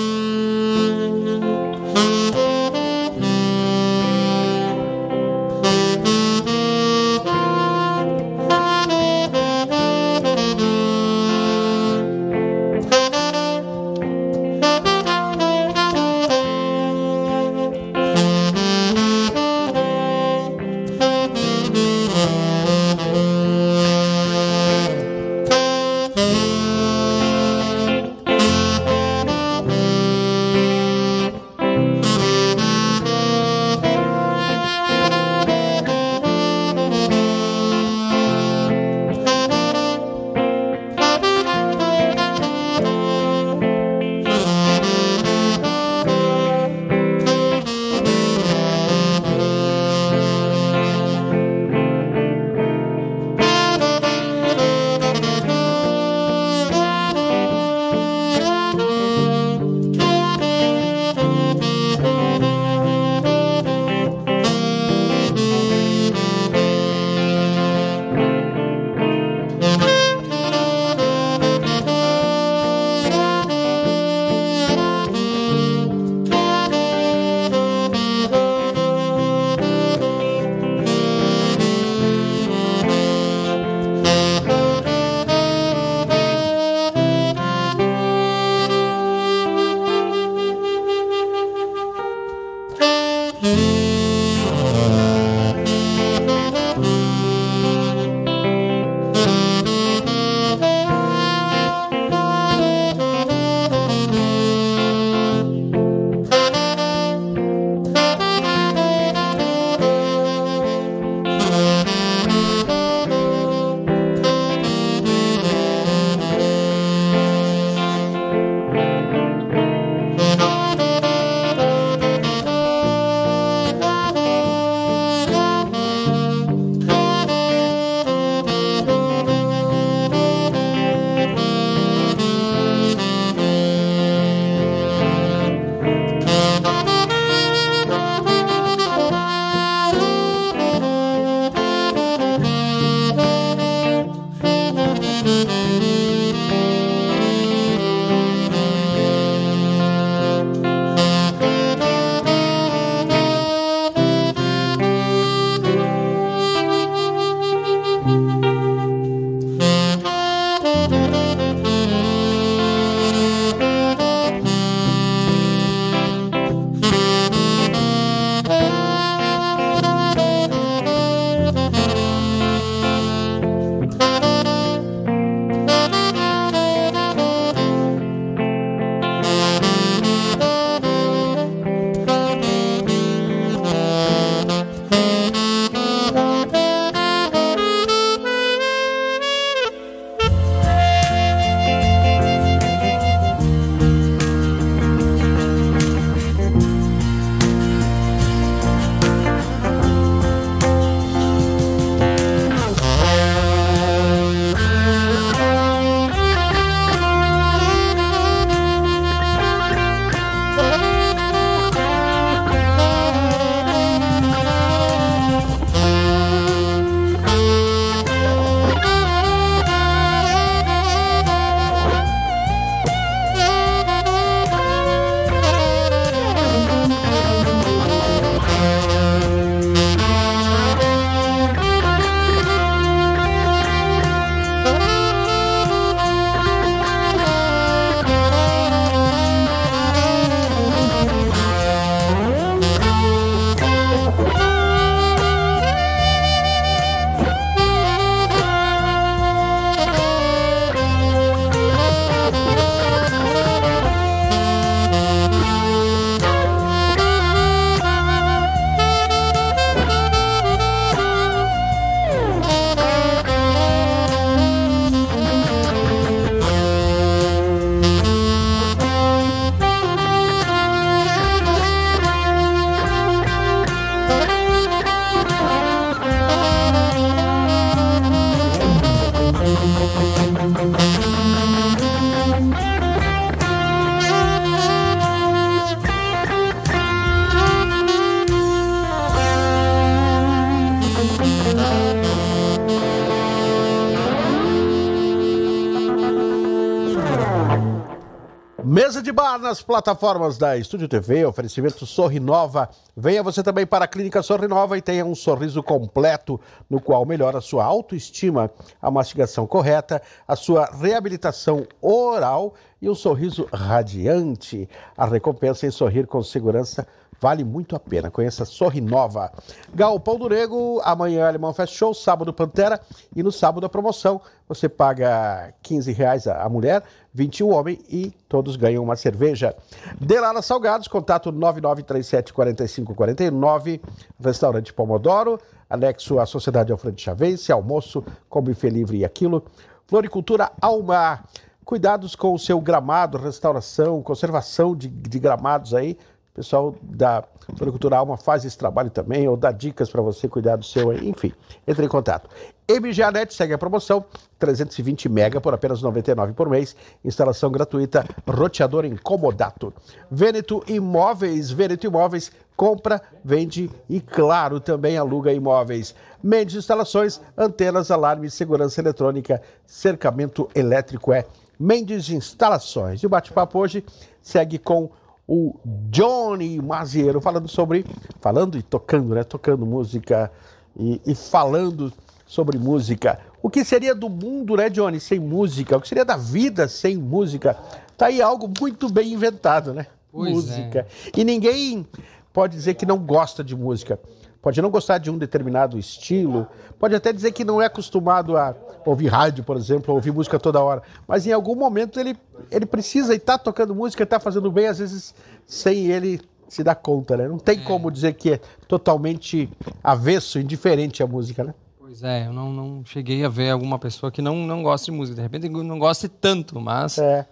[299.15, 302.69] Bar nas plataformas da Estúdio TV, oferecimento Sorrinova.
[302.97, 307.39] Venha você também para a Clínica Sorrinova e tenha um sorriso completo, no qual melhora
[307.39, 308.51] a sua autoestima,
[308.83, 314.69] a mastigação correta, a sua reabilitação oral e um sorriso radiante.
[314.97, 316.85] A recompensa em sorrir com segurança
[317.21, 318.11] Vale muito a pena.
[318.11, 319.33] Conheça Sorrinova.
[319.75, 322.81] Galpão do Nego, amanhã Alemão Fest Show, sábado Pantera
[323.15, 324.21] e no sábado a promoção.
[324.47, 326.83] Você paga 15 reais a mulher,
[327.15, 329.55] 20 o homem e todos ganham uma cerveja.
[330.01, 333.81] Delala Salgados, contato 99374549,
[334.21, 335.39] restaurante Pomodoro,
[335.71, 339.45] anexo à Sociedade Alfredo Chaves, almoço com buffet livre e aquilo.
[339.87, 341.25] Floricultura Almar.
[341.65, 345.97] Cuidados com o seu gramado, restauração, conservação de, de gramados aí
[346.35, 347.23] o pessoal da
[347.57, 351.33] Floricultura Alma faz esse trabalho também, ou dá dicas para você cuidar do seu, enfim,
[351.65, 352.29] entre em contato.
[352.69, 354.05] MGANET segue a promoção,
[354.39, 359.73] 320 mega por apenas 99 por mês, instalação gratuita, roteador incomodato.
[360.11, 365.95] Veneto Imóveis, Veneto Imóveis, compra, vende e, claro, também aluga imóveis.
[366.23, 371.27] Mendes Instalações, antenas, alarmes, segurança eletrônica, cercamento elétrico é
[371.59, 373.03] Mendes Instalações.
[373.03, 373.85] E o bate-papo hoje
[374.23, 374.91] segue com
[375.27, 375.55] o
[375.91, 377.85] Johnny Maziero falando sobre,
[378.21, 379.25] falando e tocando, né?
[379.25, 380.31] Tocando música
[380.77, 381.93] e, e, falando
[382.27, 383.19] sobre música.
[383.43, 385.77] O que seria do mundo, né, Johnny, sem música?
[385.77, 387.57] O que seria da vida sem música?
[387.97, 389.87] Tá aí algo muito bem inventado, né?
[390.11, 390.87] Pois música.
[391.07, 391.21] É.
[391.21, 391.87] E ninguém
[392.33, 393.99] pode dizer que não gosta de música.
[394.41, 396.47] Pode não gostar de um determinado estilo,
[396.79, 398.55] pode até dizer que não é acostumado a
[398.85, 402.15] ouvir rádio, por exemplo, ou ouvir música toda hora, mas em algum momento ele,
[402.51, 405.15] ele precisa estar tá tocando música, estar tá fazendo bem, às vezes
[405.47, 407.27] sem ele se dar conta, né?
[407.27, 407.63] Não tem é.
[407.63, 409.49] como dizer que é totalmente
[409.83, 411.55] avesso, indiferente à música, né?
[411.95, 414.91] Pois é, eu não, não cheguei a ver alguma pessoa que não, não gosta de
[414.91, 415.15] música.
[415.15, 417.25] De repente não goste tanto, mas é.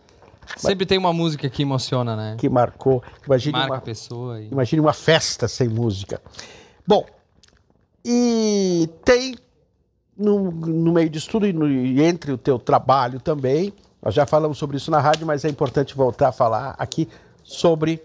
[0.56, 0.86] sempre mas...
[0.86, 2.36] tem uma música que emociona, né?
[2.38, 3.02] Que marcou.
[3.26, 4.40] Imagine Marca uma, a pessoa.
[4.40, 4.46] E...
[4.52, 6.22] Imagine uma festa sem música.
[6.86, 7.04] Bom,
[8.04, 9.34] e tem
[10.16, 14.26] no, no meio disso tudo e, no, e entre o teu trabalho também, nós já
[14.26, 17.08] falamos sobre isso na rádio, mas é importante voltar a falar aqui
[17.42, 18.00] sobre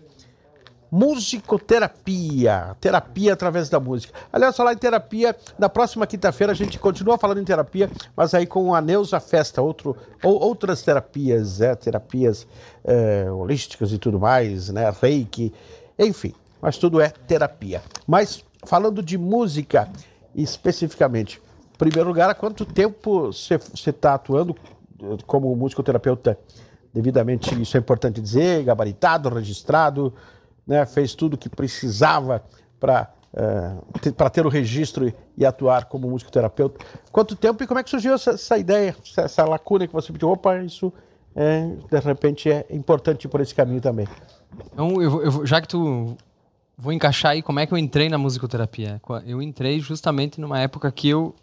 [0.91, 4.13] musicoterapia, terapia através da música.
[4.31, 8.45] Aliás, falar em terapia, na próxima quinta-feira a gente continua falando em terapia, mas aí
[8.45, 12.47] com a Neuza Festa, outro, ou, outras terapias, é, terapias
[12.83, 15.53] é, holísticas e tudo mais, né, reiki,
[15.99, 17.81] enfim, mas tudo é terapia.
[18.05, 19.89] Mas falando de música
[20.35, 21.41] especificamente,
[21.73, 23.59] em primeiro lugar, há quanto tempo você
[23.89, 24.55] está atuando
[25.25, 26.37] como musicoterapeuta
[26.93, 30.13] devidamente, isso é importante dizer, gabaritado, registrado,
[30.67, 32.43] né, fez tudo o que precisava
[32.79, 36.83] para uh, ter, ter o registro e, atuar como musicoterapeuta.
[37.11, 40.29] Quanto tempo e como é que surgiu essa, essa ideia, essa, lacuna que você pediu?
[40.29, 40.91] Opa, isso
[41.35, 44.07] é, de repente é importante por esse caminho também.
[44.73, 46.17] Então, eu, eu, já que tu
[46.77, 49.01] vou encaixar aí como é que eu entrei na musicoterapia.
[49.25, 51.33] Eu entrei justamente numa época que eu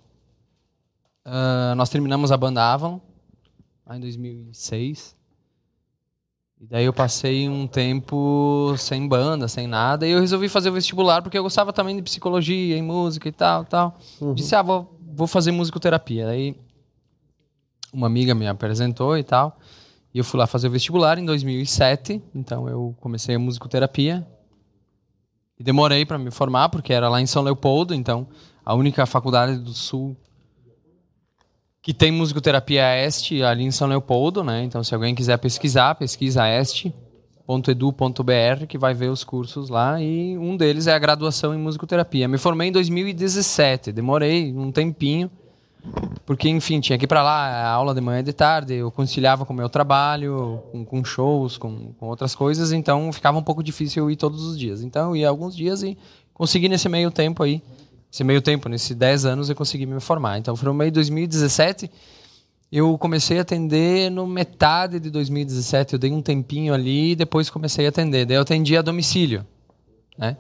[1.27, 3.01] uh, nós terminamos a banda Avalon
[3.87, 5.17] lá em 2006.
[6.61, 10.73] E daí eu passei um tempo sem banda, sem nada, e eu resolvi fazer o
[10.73, 13.99] vestibular porque eu gostava também de psicologia e música e tal, tal.
[14.21, 14.35] Uhum.
[14.35, 16.29] Disse, ah, vou, vou fazer musicoterapia.
[16.29, 16.57] Aí
[17.93, 19.59] uma amiga me apresentou e tal.
[20.13, 24.27] E eu fui lá fazer o vestibular em 2007, então eu comecei a musicoterapia
[25.59, 28.27] e demorei para me formar, porque era lá em São Leopoldo, então
[28.65, 30.17] a única faculdade do Sul
[31.85, 34.65] que tem musicoterapia este, ali em São Leopoldo, né?
[34.65, 36.95] Então, se alguém quiser pesquisar, pesquisa este.edu.br,
[38.67, 42.27] que vai ver os cursos lá, e um deles é a graduação em musicoterapia.
[42.27, 45.31] Me formei em 2017, demorei um tempinho,
[46.25, 48.91] porque, enfim, tinha que ir para lá, a aula de manhã e de tarde, eu
[48.91, 53.43] conciliava com o meu trabalho, com, com shows, com, com, outras coisas, então ficava um
[53.43, 54.83] pouco difícil eu ir todos os dias.
[54.83, 55.99] Então eu ia alguns dias e
[56.33, 57.61] consegui nesse meio tempo aí,
[58.15, 60.39] esse meio tempo, nesses 10 anos eu consegui me formar.
[60.39, 61.91] Então foi no meio de 2017,
[62.71, 67.51] eu comecei a atender no metade de 2017, eu dei um tempinho ali e depois
[67.51, 68.25] comecei a atender.
[68.25, 69.45] Daí eu atendi a domicílio,
[70.17, 70.37] né?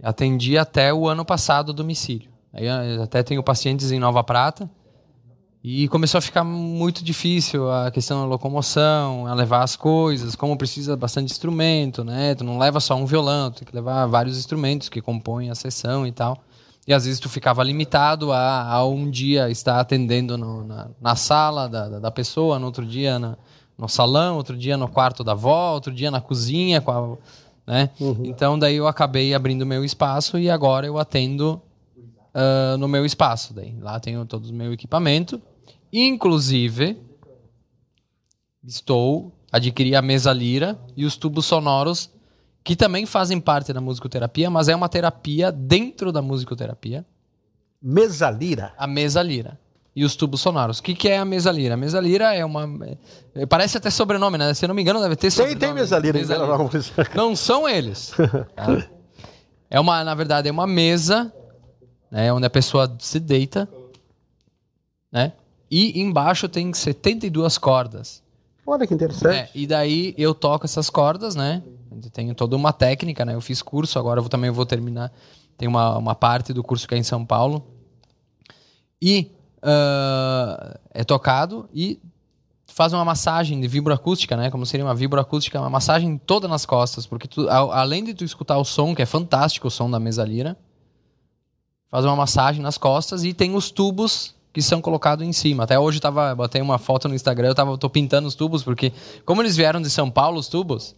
[0.00, 2.30] Atendi até o ano passado a domicílio.
[2.52, 2.68] Aí
[3.02, 4.70] até tenho pacientes em Nova Prata.
[5.68, 10.56] E começou a ficar muito difícil a questão da locomoção, a levar as coisas, como
[10.56, 12.36] precisa bastante instrumento, né?
[12.36, 16.06] Tu não leva só um violão, tem que levar vários instrumentos que compõem a sessão
[16.06, 16.38] e tal.
[16.86, 21.16] E às vezes tu ficava limitado a, a um dia estar atendendo no, na, na,
[21.16, 23.36] sala da, da, pessoa, no outro dia na,
[23.76, 27.16] no salão, outro dia no quarto da avó, outro dia na cozinha, a,
[27.72, 27.90] né?
[27.98, 28.22] Uhum.
[28.22, 31.60] Então daí eu acabei abrindo meu espaço e agora eu atendo
[32.36, 33.52] uh, no meu espaço.
[33.52, 33.74] Daí.
[33.80, 35.42] Lá tenho todo o meu equipamento.
[35.98, 36.98] Inclusive,
[38.62, 42.10] estou adquiri a mesa lira e os tubos sonoros
[42.62, 47.06] que também fazem parte da musicoterapia, mas é uma terapia dentro da musicoterapia.
[47.80, 48.74] Mesa lira?
[48.76, 49.58] A mesa lira.
[49.94, 50.80] E os tubos sonoros.
[50.80, 51.72] O que, que é a mesa lira?
[51.72, 52.68] A mesa lira é uma.
[53.34, 54.52] É, parece até sobrenome, né?
[54.52, 55.58] Se eu não me engano, deve ter sobrenome.
[55.58, 56.58] Tem, tem mesa lira, mesa lira.
[57.14, 58.12] Não, não são eles.
[58.54, 58.86] Tá?
[59.70, 61.32] É uma, na verdade, é uma mesa
[62.10, 63.66] né, onde a pessoa se deita,
[65.10, 65.32] né?
[65.70, 68.22] E embaixo tem 72 cordas.
[68.66, 69.34] Olha que interessante.
[69.34, 71.62] É, e daí eu toco essas cordas, né?
[72.12, 73.34] Tenho toda uma técnica, né?
[73.34, 75.12] Eu fiz curso, agora vou, também vou terminar.
[75.56, 77.64] Tem uma, uma parte do curso que é em São Paulo.
[79.00, 82.00] E uh, é tocado e
[82.66, 84.50] faz uma massagem de vibroacústica, né?
[84.50, 88.24] Como seria uma vibroacústica, uma massagem toda nas costas, porque tu, a, além de tu
[88.24, 90.56] escutar o som, que é fantástico o som da mesa lira,
[91.88, 95.64] faz uma massagem nas costas e tem os tubos que são colocados em cima.
[95.64, 98.90] Até hoje tava, botei uma foto no Instagram, eu tava, tô pintando os tubos, porque
[99.22, 100.96] como eles vieram de São Paulo, os tubos,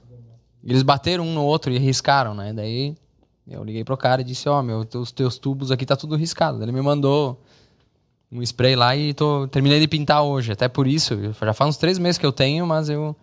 [0.62, 2.52] eles bateram um no outro e riscaram, né?
[2.52, 2.94] Daí
[3.48, 6.14] eu liguei pro cara e disse, ó, oh, meu, os teus tubos aqui tá tudo
[6.14, 6.62] riscado.
[6.62, 7.42] Ele me mandou
[8.30, 10.52] um spray lá e tô, terminei de pintar hoje.
[10.52, 13.16] Até por isso, já faz uns três meses que eu tenho, mas eu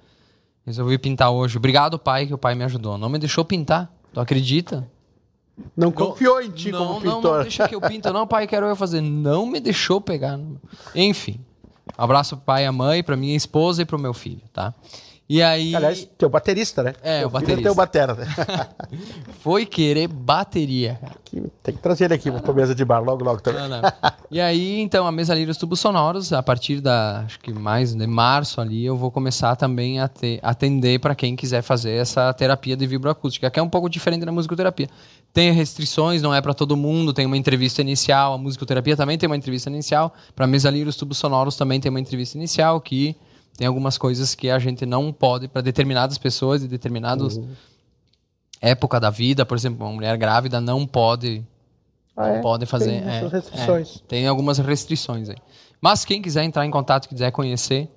[0.66, 1.58] resolvi pintar hoje.
[1.58, 2.98] Obrigado, pai, que o pai me ajudou.
[2.98, 3.90] Não me deixou pintar.
[4.12, 4.86] Tu acredita?
[5.76, 7.24] Não confiou em ti não, como pintor.
[7.24, 8.12] Não, não deixa que eu pinto.
[8.12, 9.02] Não, pai, quero eu fazer.
[9.02, 10.40] Não me deixou pegar.
[10.94, 11.40] Enfim.
[11.98, 14.74] Abraço pro pai e a mãe, pra minha esposa e pro meu filho, tá?
[15.28, 15.76] E aí.
[15.76, 16.94] Aliás, teu baterista, né?
[17.02, 17.64] É, teu o baterista.
[17.64, 18.28] Teu batera, né?
[19.42, 21.00] Foi querer bateria,
[21.64, 23.68] tem que trazer ele aqui ah, pra mesa de bar logo, logo também.
[23.68, 23.92] Não, não.
[24.30, 27.96] E aí, então, a mesa livre os tubos sonoros, a partir da, acho que mais
[27.96, 32.32] de março ali, eu vou começar também a ter, atender para quem quiser fazer essa
[32.34, 34.88] terapia de vibroacústica, que é um pouco diferente da musicoterapia.
[35.34, 39.28] Tem restrições, não é para todo mundo, tem uma entrevista inicial, a musicoterapia também tem
[39.28, 43.16] uma entrevista inicial, para mesa livre os tubos sonoros também tem uma entrevista inicial que
[43.58, 47.50] tem algumas coisas que a gente não pode para determinadas pessoas e determinadas uhum.
[48.62, 51.46] época da vida, por exemplo, uma mulher grávida não pode
[52.16, 52.42] ah, não é?
[52.42, 53.02] pode fazer.
[53.02, 53.96] Tem, é, restrições.
[53.98, 55.38] É, tem algumas restrições aí.
[55.82, 57.90] Mas quem quiser entrar em contato, quiser conhecer,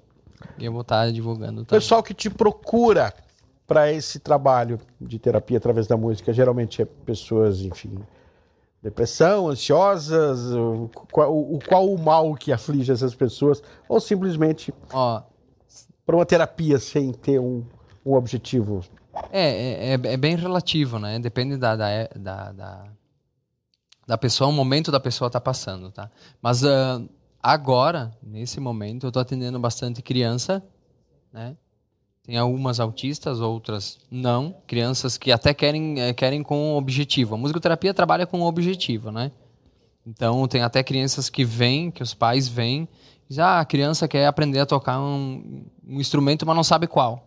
[0.58, 1.64] eu vou estar divulgando.
[1.64, 1.80] Também.
[1.80, 3.14] Pessoal que te procura
[3.66, 7.98] para esse trabalho de terapia através da música, geralmente é pessoas, enfim,
[8.82, 15.22] depressão, ansiosas, o, o, o qual o mal que aflige essas pessoas, ou simplesmente Ó,
[16.08, 17.62] para uma terapia sem ter um,
[18.04, 18.82] um objetivo?
[19.30, 21.18] É, é, é, bem relativo, né?
[21.18, 22.84] Depende da, da, da, da,
[24.06, 26.10] da pessoa, o momento da pessoa tá passando, tá?
[26.40, 27.06] Mas uh,
[27.42, 30.64] agora, nesse momento, eu tô atendendo bastante criança,
[31.30, 31.54] né?
[32.22, 34.56] Tem algumas autistas, outras não.
[34.66, 37.34] Crianças que até querem, é, querem com um objetivo.
[37.34, 39.30] A musicoterapia trabalha com um objetivo, né?
[40.06, 42.88] Então, tem até crianças que vêm, que os pais vêm
[43.28, 47.24] já a criança quer aprender a tocar um, um, instrumento, mas não sabe qual.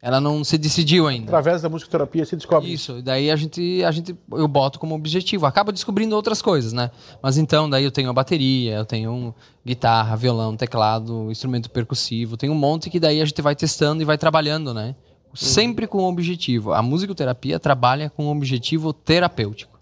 [0.00, 1.26] Ela não se decidiu ainda.
[1.26, 2.72] Através da musicoterapia se descobre.
[2.72, 5.46] Isso, daí a gente, a gente eu boto como objetivo.
[5.46, 6.90] Acaba descobrindo outras coisas, né?
[7.22, 9.32] Mas então, daí eu tenho a bateria, eu tenho
[9.64, 14.04] guitarra, violão, teclado, instrumento percussivo, tem um monte que daí a gente vai testando e
[14.04, 14.96] vai trabalhando, né?
[15.34, 16.72] Sempre com um objetivo.
[16.72, 19.78] A musicoterapia trabalha com um objetivo terapêutico.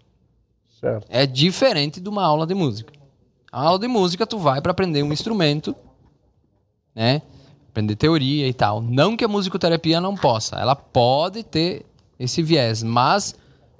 [0.79, 1.05] Certo.
[1.09, 3.00] É diferente de uma aula de música.
[3.51, 5.75] A aula de música tu vai para aprender um instrumento,
[6.95, 7.21] né?
[7.69, 8.81] Aprender teoria e tal.
[8.81, 11.85] Não que a musicoterapia não possa, ela pode ter
[12.17, 13.35] esse viés, mas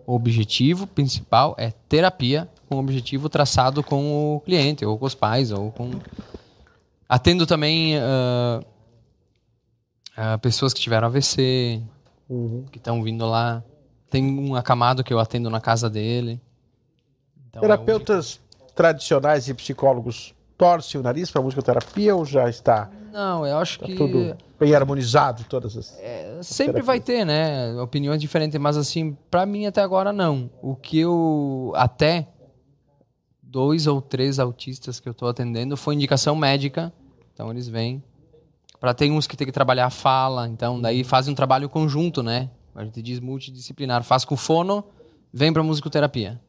[0.05, 5.51] o objetivo principal é terapia com objetivo traçado com o cliente, ou com os pais,
[5.51, 5.91] ou com.
[7.07, 8.65] Atendo também uh,
[10.17, 11.81] uh, pessoas que tiveram AVC,
[12.29, 12.65] uhum.
[12.71, 13.61] que estão vindo lá.
[14.09, 16.39] Tem um acamado que eu atendo na casa dele.
[17.49, 22.89] Então, Terapeutas é tradicionais e psicólogos torcem o nariz para musicoterapia ou já está?
[23.11, 23.95] Não, eu acho tá que.
[23.95, 25.97] Tudo bem harmonizado, todas as.
[25.99, 27.73] É, sempre vai ter, né?
[27.81, 30.49] Opiniões diferentes, mas assim, para mim até agora não.
[30.61, 31.73] O que eu.
[31.75, 32.27] Até
[33.41, 36.93] dois ou três autistas que eu estou atendendo foi indicação médica.
[37.33, 38.03] Então eles vêm.
[38.79, 42.23] Para tem uns que tem que trabalhar a fala, então daí fazem um trabalho conjunto,
[42.23, 42.49] né?
[42.73, 44.03] A gente diz multidisciplinar.
[44.03, 44.83] Faz com fono,
[45.33, 46.39] vem para musicoterapia.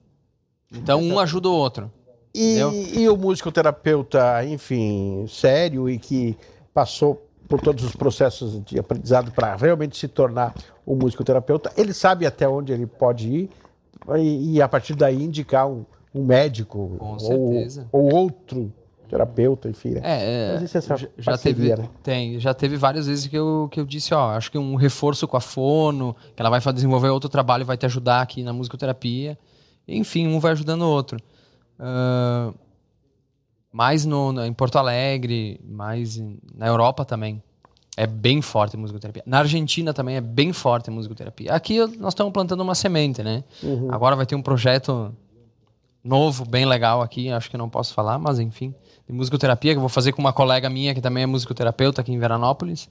[0.70, 1.90] Então um ajuda o outro.
[2.34, 2.58] E,
[3.02, 6.36] e o musicoterapeuta, enfim, sério e que
[6.72, 10.54] passou por todos os processos de aprendizado para realmente se tornar
[10.86, 13.50] um musicoterapeuta, ele sabe até onde ele pode ir
[14.16, 18.72] e, e a partir daí indicar um, um médico Com ou, ou outro
[19.12, 19.90] terapeuta, enfim.
[19.90, 20.00] Né?
[20.02, 21.88] É, é, essa já, já teve, né?
[22.02, 25.28] tem, já teve várias vezes que eu, que eu disse, ó, acho que um reforço
[25.28, 29.38] com a fono, que ela vai desenvolver outro trabalho, vai te ajudar aqui na musicoterapia.
[29.86, 31.18] Enfim, um vai ajudando o outro.
[31.78, 32.52] Ah,
[33.72, 37.42] mais no, em Porto Alegre, mais em- na Europa também.
[37.96, 39.22] É bem forte a musicoterapia.
[39.26, 41.52] Na Argentina também é bem forte a musicoterapia.
[41.52, 43.44] Aqui nós estamos plantando uma semente, né?
[43.62, 43.92] Uhum.
[43.92, 45.14] Agora vai ter um projeto
[46.02, 48.74] novo, bem legal aqui, acho que não posso falar, mas enfim,
[49.06, 52.12] de musicoterapia que eu vou fazer com uma colega minha que também é musicoterapeuta aqui
[52.12, 52.88] em Veranópolis.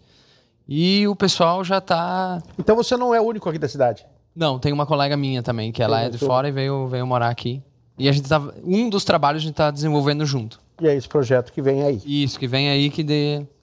[0.68, 2.42] E o pessoal já tá.
[2.58, 4.06] Então você não é o único aqui da cidade.
[4.36, 7.30] Não, tem uma colega minha também, que ela é de fora e veio, veio morar
[7.30, 7.62] aqui.
[8.02, 8.42] E a gente tá.
[8.64, 10.60] Um dos trabalhos a gente tá desenvolvendo junto.
[10.82, 12.02] E é esse projeto que vem aí.
[12.04, 13.06] Isso, que vem aí que.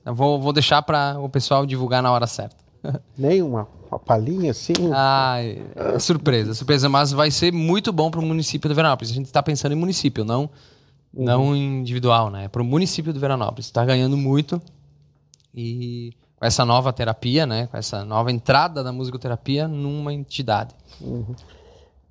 [0.05, 2.55] Eu vou, vou deixar para o pessoal divulgar na hora certa.
[3.17, 3.67] Nem uma,
[4.05, 4.73] palhinha assim.
[4.93, 9.11] Ah, é surpresa, surpresa, mas vai ser muito bom para o município de Veranópolis.
[9.11, 10.49] A gente está pensando em município, não,
[11.13, 12.47] não em individual, né?
[12.47, 13.65] Para o município de Veranópolis.
[13.65, 14.61] Está ganhando muito
[15.53, 17.67] e com essa nova terapia, né?
[17.67, 20.73] Com essa nova entrada da musicoterapia numa entidade.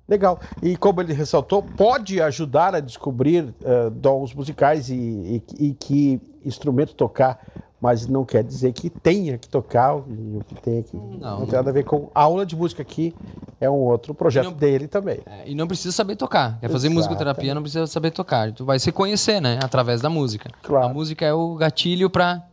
[0.09, 0.39] Legal.
[0.63, 6.19] E como ele ressaltou, pode ajudar a descobrir eh, dons musicais e, e- e que
[6.43, 7.39] instrumento tocar,
[7.79, 10.03] mas não quer dizer que tenha que tocar o
[10.47, 10.97] que tenha que.
[10.97, 13.13] Não, tem nada a ver com a aula de música aqui.
[13.61, 15.19] É um outro projeto Não- dele também.
[15.25, 16.59] É, e não precisa saber tocar.
[16.59, 16.95] Quer fazer Exatamente.
[16.95, 18.51] musicoterapia, não precisa saber tocar.
[18.53, 19.59] Tu vai se conhecer, né?
[19.63, 20.49] Através da música.
[20.63, 20.87] Claro.
[20.87, 22.43] A música é o gatilho para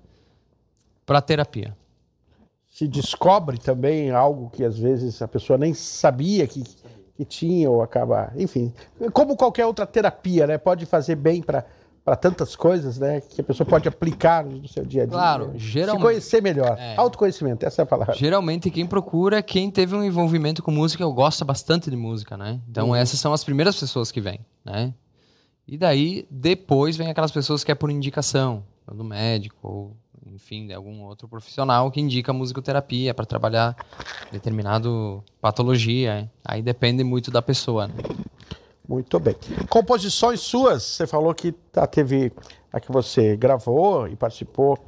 [1.06, 1.76] para terapia.
[2.70, 6.62] Se descobre também algo que às vezes a pessoa nem sabia que,
[7.16, 8.32] que tinha ou acaba.
[8.36, 8.72] Enfim,
[9.12, 10.58] como qualquer outra terapia, né?
[10.58, 11.64] Pode fazer bem para.
[12.04, 13.20] Para tantas coisas, né?
[13.20, 15.12] Que a pessoa pode aplicar no seu dia a dia.
[15.12, 16.76] Claro, geralmente- Se conhecer melhor.
[16.78, 16.94] É.
[16.96, 18.14] Autoconhecimento, essa é a palavra.
[18.14, 22.36] Geralmente quem procura é quem teve um envolvimento com música ou gosta bastante de música,
[22.36, 22.60] né?
[22.70, 24.94] Então essas são as primeiras pessoas que vêm, né?
[25.66, 29.96] E daí depois vem aquelas pessoas que é por indicação, do médico ou
[30.36, 33.74] enfim, de algum outro profissional que indica musicoterapia para trabalhar
[34.30, 36.30] determinado patologia.
[36.44, 37.88] Aí depende muito da pessoa.
[37.88, 37.94] Né?
[38.88, 39.34] Muito bem.
[39.68, 42.32] Composições suas, você falou que tá, teve
[42.72, 44.78] a que você gravou e participou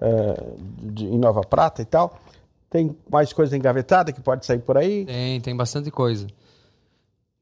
[0.00, 0.44] eh,
[0.82, 2.18] de- em Nova Prata e tal.
[2.70, 5.06] Tem mais coisa engavetada que pode sair por aí?
[5.06, 6.26] Tem, tem bastante coisa.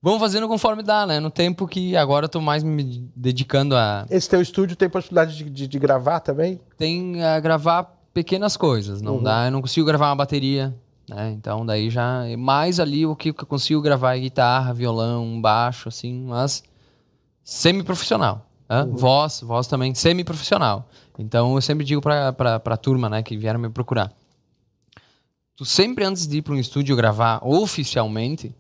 [0.03, 1.19] Vamos fazendo conforme dá, né?
[1.19, 5.37] No tempo que agora eu tô mais me dedicando a Esse teu estúdio tem possibilidade
[5.37, 6.61] de, de- de gravar também?
[6.77, 9.01] tem a gravar pequenas coisas.
[9.03, 9.23] Não Uhum.
[9.23, 10.75] dá, eu não consigo gravar uma bateria,
[11.09, 11.31] né?
[11.33, 16.25] Então daí já mais ali o que eu consigo gravar é guitarra, violão, baixo, assim,
[16.27, 16.63] mas
[17.43, 18.47] semi-profissional.
[18.69, 18.83] né?
[18.83, 18.97] Uhum.
[18.97, 20.89] Voz, voz também semi-profissional.
[21.19, 24.13] Então eu sempre digo pra, pra, pra turma, né, que vieram me procurar.
[25.57, 28.55] Tu sempre antes de ir para um estúdio gravar oficialmente,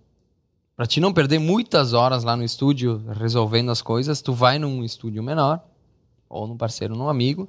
[0.76, 4.84] Pra te não perder muitas horas lá no estúdio resolvendo as coisas, tu vai num
[4.84, 5.60] estúdio menor,
[6.28, 7.48] ou num parceiro, num amigo,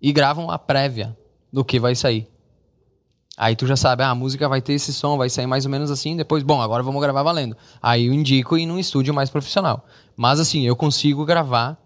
[0.00, 1.16] e grava uma prévia
[1.52, 2.28] do que vai sair.
[3.36, 5.70] Aí tu já sabe, ah, a música vai ter esse som, vai sair mais ou
[5.70, 7.56] menos assim, depois, bom, agora vamos gravar valendo.
[7.82, 9.84] Aí eu indico ir num estúdio mais profissional.
[10.16, 11.76] Mas assim, eu consigo gravar,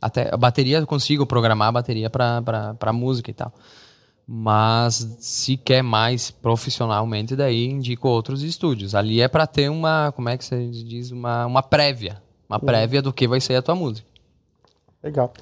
[0.00, 3.52] até a bateria, eu consigo programar a bateria pra, pra, pra música e tal.
[4.32, 8.94] Mas se quer mais profissionalmente, daí indico outros estúdios.
[8.94, 12.22] Ali é pra ter uma, como é que você diz, uma, uma prévia.
[12.48, 14.06] Uma prévia do que vai ser a tua música.
[15.02, 15.32] Legal.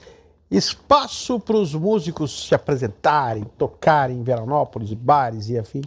[0.51, 5.83] Espaço para os músicos se apresentarem, tocarem em Veranópolis, bares e afim.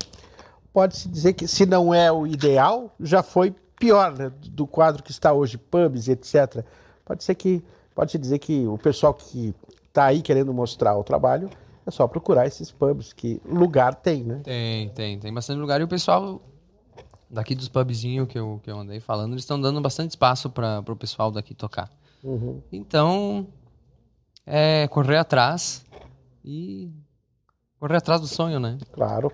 [0.72, 3.49] Pode-se dizer que, se não é o ideal, já foi
[3.80, 6.64] pior né, do quadro que está hoje, pubs, etc.
[7.04, 7.64] Pode ser que,
[7.95, 9.56] pode-se dizer que o pessoal que
[9.88, 11.49] está aí querendo mostrar o trabalho
[11.86, 14.42] é só procurar esses pubs, que lugar tem, né?
[14.44, 15.82] Tem, tem, tem bastante lugar.
[15.82, 16.42] E o pessoal
[17.30, 20.84] daqui dos pubzinhos que eu, que eu andei falando, eles estão dando bastante espaço para
[20.88, 21.90] o pessoal daqui tocar.
[22.24, 22.62] Uhum.
[22.72, 23.48] Então,
[24.46, 25.86] é correr atrás
[26.44, 26.92] e
[27.80, 28.78] correr atrás do sonho, né?
[28.92, 29.32] Claro.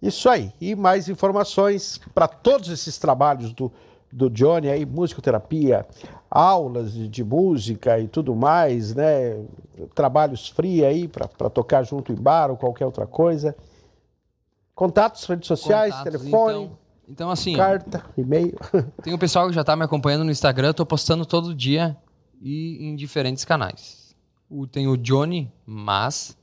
[0.00, 0.52] Isso aí.
[0.60, 3.70] E mais informações para todos esses trabalhos do,
[4.10, 5.86] do Johnny aí, musicoterapia,
[6.30, 9.44] aulas de, música e tudo mais, né?
[9.94, 13.56] Trabalhos free aí para tocar junto em bar ou qualquer outra coisa.
[14.74, 16.78] Contatos, redes sociais, Contatos, telefone, Então,
[17.08, 18.56] então assim, carta, e-mail.
[19.02, 21.96] tem o pessoal que já tá me acompanhando no Instagram, eu tô postando todo dia
[22.40, 24.14] e em diferentes canais.
[24.48, 26.36] O, tem o Johnny Mas,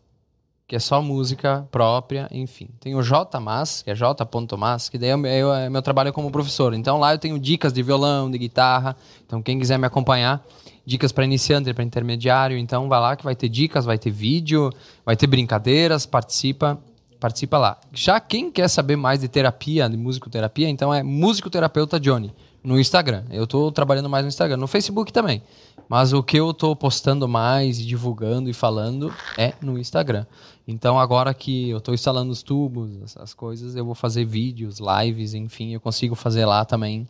[0.68, 2.68] que é só música própria, enfim.
[2.82, 6.74] Tem o J Mas, que é J.Mas, que daí é, é meu trabalho como professor.
[6.74, 8.96] Então lá eu tenho dicas de violão, de guitarra.
[9.26, 10.46] Então quem quiser me acompanhar,
[10.86, 14.70] dicas para iniciante, para intermediário, então vai lá que vai ter dicas, vai ter vídeo,
[15.06, 16.78] vai ter brincadeiras, participa,
[17.18, 17.78] participa lá.
[17.94, 23.24] Já quem quer saber mais de terapia, de musicoterapia, então é musicoterapeuta Johnny No Instagram.
[23.32, 24.58] Eu tô trabalhando mais no Instagram.
[24.58, 25.42] No Facebook também.
[25.88, 30.26] Mas o que eu tô postando mais, divulgando e falando é no Instagram.
[30.68, 35.34] Então agora que eu tô instalando os tubos, essas coisas, eu vou fazer vídeos, lives,
[35.34, 37.08] enfim, eu consigo fazer lá também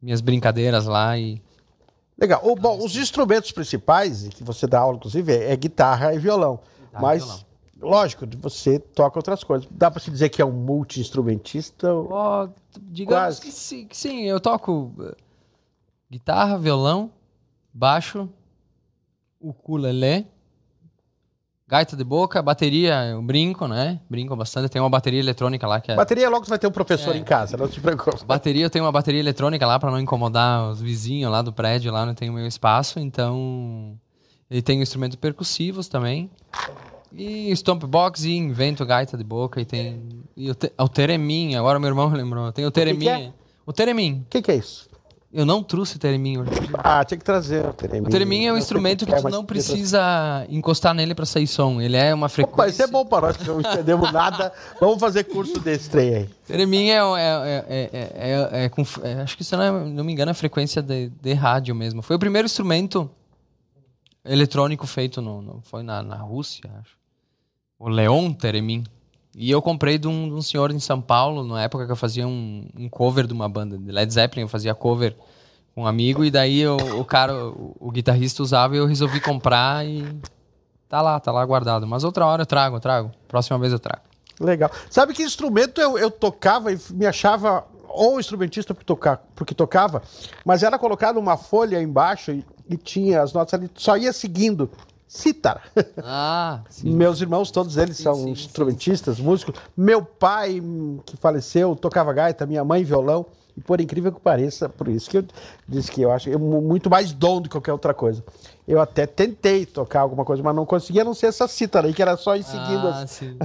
[0.00, 1.42] minhas brincadeiras lá e
[2.18, 2.40] Legal.
[2.42, 6.60] O, bom, os instrumentos principais, que você dá aula, inclusive, é, é guitarra e violão.
[6.80, 7.44] Guitarra Mas, e violão.
[7.80, 9.68] lógico, você toca outras coisas.
[9.70, 11.92] Dá para se dizer que é um multi-instrumentista?
[11.92, 12.48] Oh,
[12.80, 15.14] digamos que sim, que sim, eu toco eh,
[16.10, 17.10] guitarra, violão,
[17.72, 18.30] baixo,
[19.38, 20.26] ukulele,
[21.68, 23.98] Gaita de boca, bateria, eu brinco, né?
[24.08, 24.68] Brinco bastante.
[24.68, 25.96] Tem uma bateria eletrônica lá que é.
[25.96, 27.18] Bateria logo você vai ter um professor é.
[27.18, 28.24] em casa, não te preocupe.
[28.24, 31.90] Bateria, eu tenho uma bateria eletrônica lá para não incomodar os vizinhos lá do prédio,
[31.90, 33.98] lá não tem o meu espaço, então.
[34.48, 36.30] Ele tem instrumentos percussivos também.
[37.12, 40.08] E Stomp Box e invento gaita de boca e tem.
[40.36, 40.72] E o, te...
[40.78, 42.52] o Teremin, agora meu irmão lembrou.
[42.52, 42.96] Tem o Teremin.
[42.96, 43.32] O, que que é?
[43.66, 44.22] o Teremin.
[44.24, 44.88] O que, que é isso?
[45.36, 46.50] Eu não trouxe teremin hoje.
[46.72, 48.06] Ah, tinha que trazer o teremin.
[48.06, 51.78] O teremin é um instrumento que tu não precisa encostar nele para sair som.
[51.78, 52.54] Ele é uma frequência.
[52.54, 54.50] Opa, isso é bom para nós que não entendemos nada.
[54.80, 56.30] Vamos fazer curso desse trem aí.
[56.46, 58.80] Teremin é, é, é, é, com,
[59.22, 62.00] acho que se não, não me engano, é frequência de, de rádio mesmo.
[62.00, 63.10] Foi o primeiro instrumento
[64.24, 66.96] eletrônico feito no, no foi na, na Rússia, acho.
[67.78, 68.84] O Leon Teremin.
[69.38, 71.96] E eu comprei de um, de um, senhor em São Paulo, na época que eu
[71.96, 75.14] fazia um, um, cover de uma banda de Led Zeppelin, eu fazia cover
[75.74, 79.20] com um amigo, e daí eu, o cara, o, o, guitarrista usava e eu resolvi
[79.20, 80.06] comprar e
[80.88, 81.86] tá lá, tá lá guardado.
[81.86, 83.12] Mas outra hora eu trago, eu trago.
[83.28, 84.00] Próxima vez eu trago.
[84.40, 84.70] Legal.
[84.88, 90.02] Sabe que instrumento eu, eu tocava e me achava ou instrumentista porque, tocar, porque tocava,
[90.46, 94.70] mas era colocado uma folha embaixo e, e tinha as notas ali, só ia seguindo
[95.06, 95.62] cítara.
[95.98, 96.94] Ah, sim.
[96.94, 99.22] Meus irmãos, todos eles são sim, instrumentistas, sim.
[99.22, 99.54] músicos.
[99.76, 100.62] Meu pai,
[101.04, 103.26] que faleceu, tocava gaita, minha mãe, violão.
[103.56, 105.24] E por incrível que pareça, por isso que eu
[105.66, 108.22] disse que eu acho eu, muito mais dom do que qualquer outra coisa.
[108.68, 112.02] Eu até tentei tocar alguma coisa, mas não conseguia, não ser essa cítara aí, que
[112.02, 112.86] era só ir seguindo.
[112.86, 113.38] Ah, assim.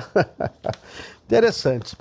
[1.25, 1.95] Interessante.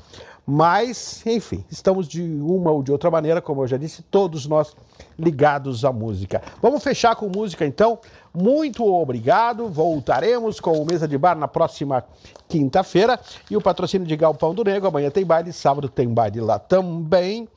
[0.47, 4.75] Mas, enfim, estamos de uma ou de outra maneira, como eu já disse, todos nós
[5.19, 6.43] ligados à música.
[6.61, 7.99] Vamos fechar com música então.
[8.35, 9.69] Muito obrigado.
[9.69, 12.05] Voltaremos com o Mesa de Bar na próxima
[12.49, 13.19] quinta-feira.
[13.51, 14.89] E o patrocínio de Galpão do Negro.
[14.89, 17.49] Amanhã tem baile, sábado tem baile lá também.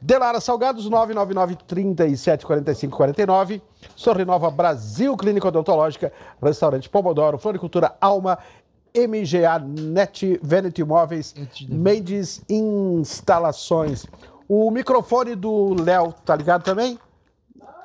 [0.00, 3.62] Delara Salgados, 999 37 45 49.
[3.96, 6.12] Sorrinova Brasil Clínica Odontológica.
[6.42, 7.38] Restaurante Pomodoro.
[7.38, 8.38] Floricultura Alma
[8.96, 11.34] MGA Net Vanity Imóveis,
[11.68, 14.06] Mendes Instalações.
[14.48, 16.96] O microfone do Léo, tá ligado também?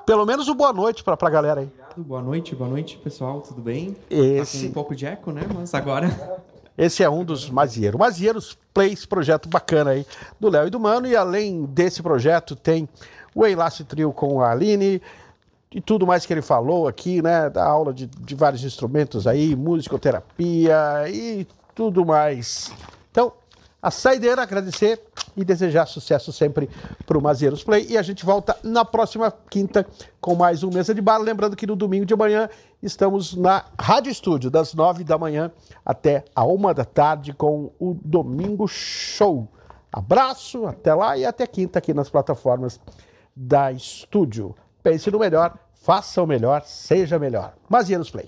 [0.05, 1.70] Pelo menos o boa noite pra, pra galera aí.
[1.97, 3.95] Boa noite, boa noite, pessoal, tudo bem?
[4.10, 4.57] Esse...
[4.57, 5.41] Tá com um pouco de eco, né?
[5.53, 6.10] Mas agora...
[6.78, 7.99] Esse é um dos Mazieiros.
[7.99, 10.05] Mazieiros Plays, projeto bacana aí
[10.39, 11.07] do Léo e do Mano.
[11.07, 12.88] E além desse projeto, tem
[13.36, 15.01] o Enlace Trio com a Aline,
[15.72, 17.50] e tudo mais que ele falou aqui, né?
[17.50, 22.72] Da aula de, de vários instrumentos aí, musicoterapia e tudo mais.
[23.12, 23.32] Então,
[23.82, 25.00] a saideira, agradecer
[25.38, 26.70] e desejar sucesso sempre
[27.06, 27.86] para o Mazeiros Play.
[27.88, 29.86] E a gente volta na próxima quinta
[30.20, 31.20] com mais um Mesa de Bar.
[31.20, 32.50] Lembrando que no domingo de manhã
[32.82, 35.52] estamos na Rádio Estúdio, das nove da manhã
[35.86, 39.48] até a uma da tarde, com o Domingo Show.
[39.94, 42.80] Abraço, até lá e até quinta aqui nas plataformas
[43.36, 44.56] da Estúdio.
[44.84, 47.54] Pense no melhor, faça o melhor, seja melhor.
[47.70, 48.28] Mazieros Play.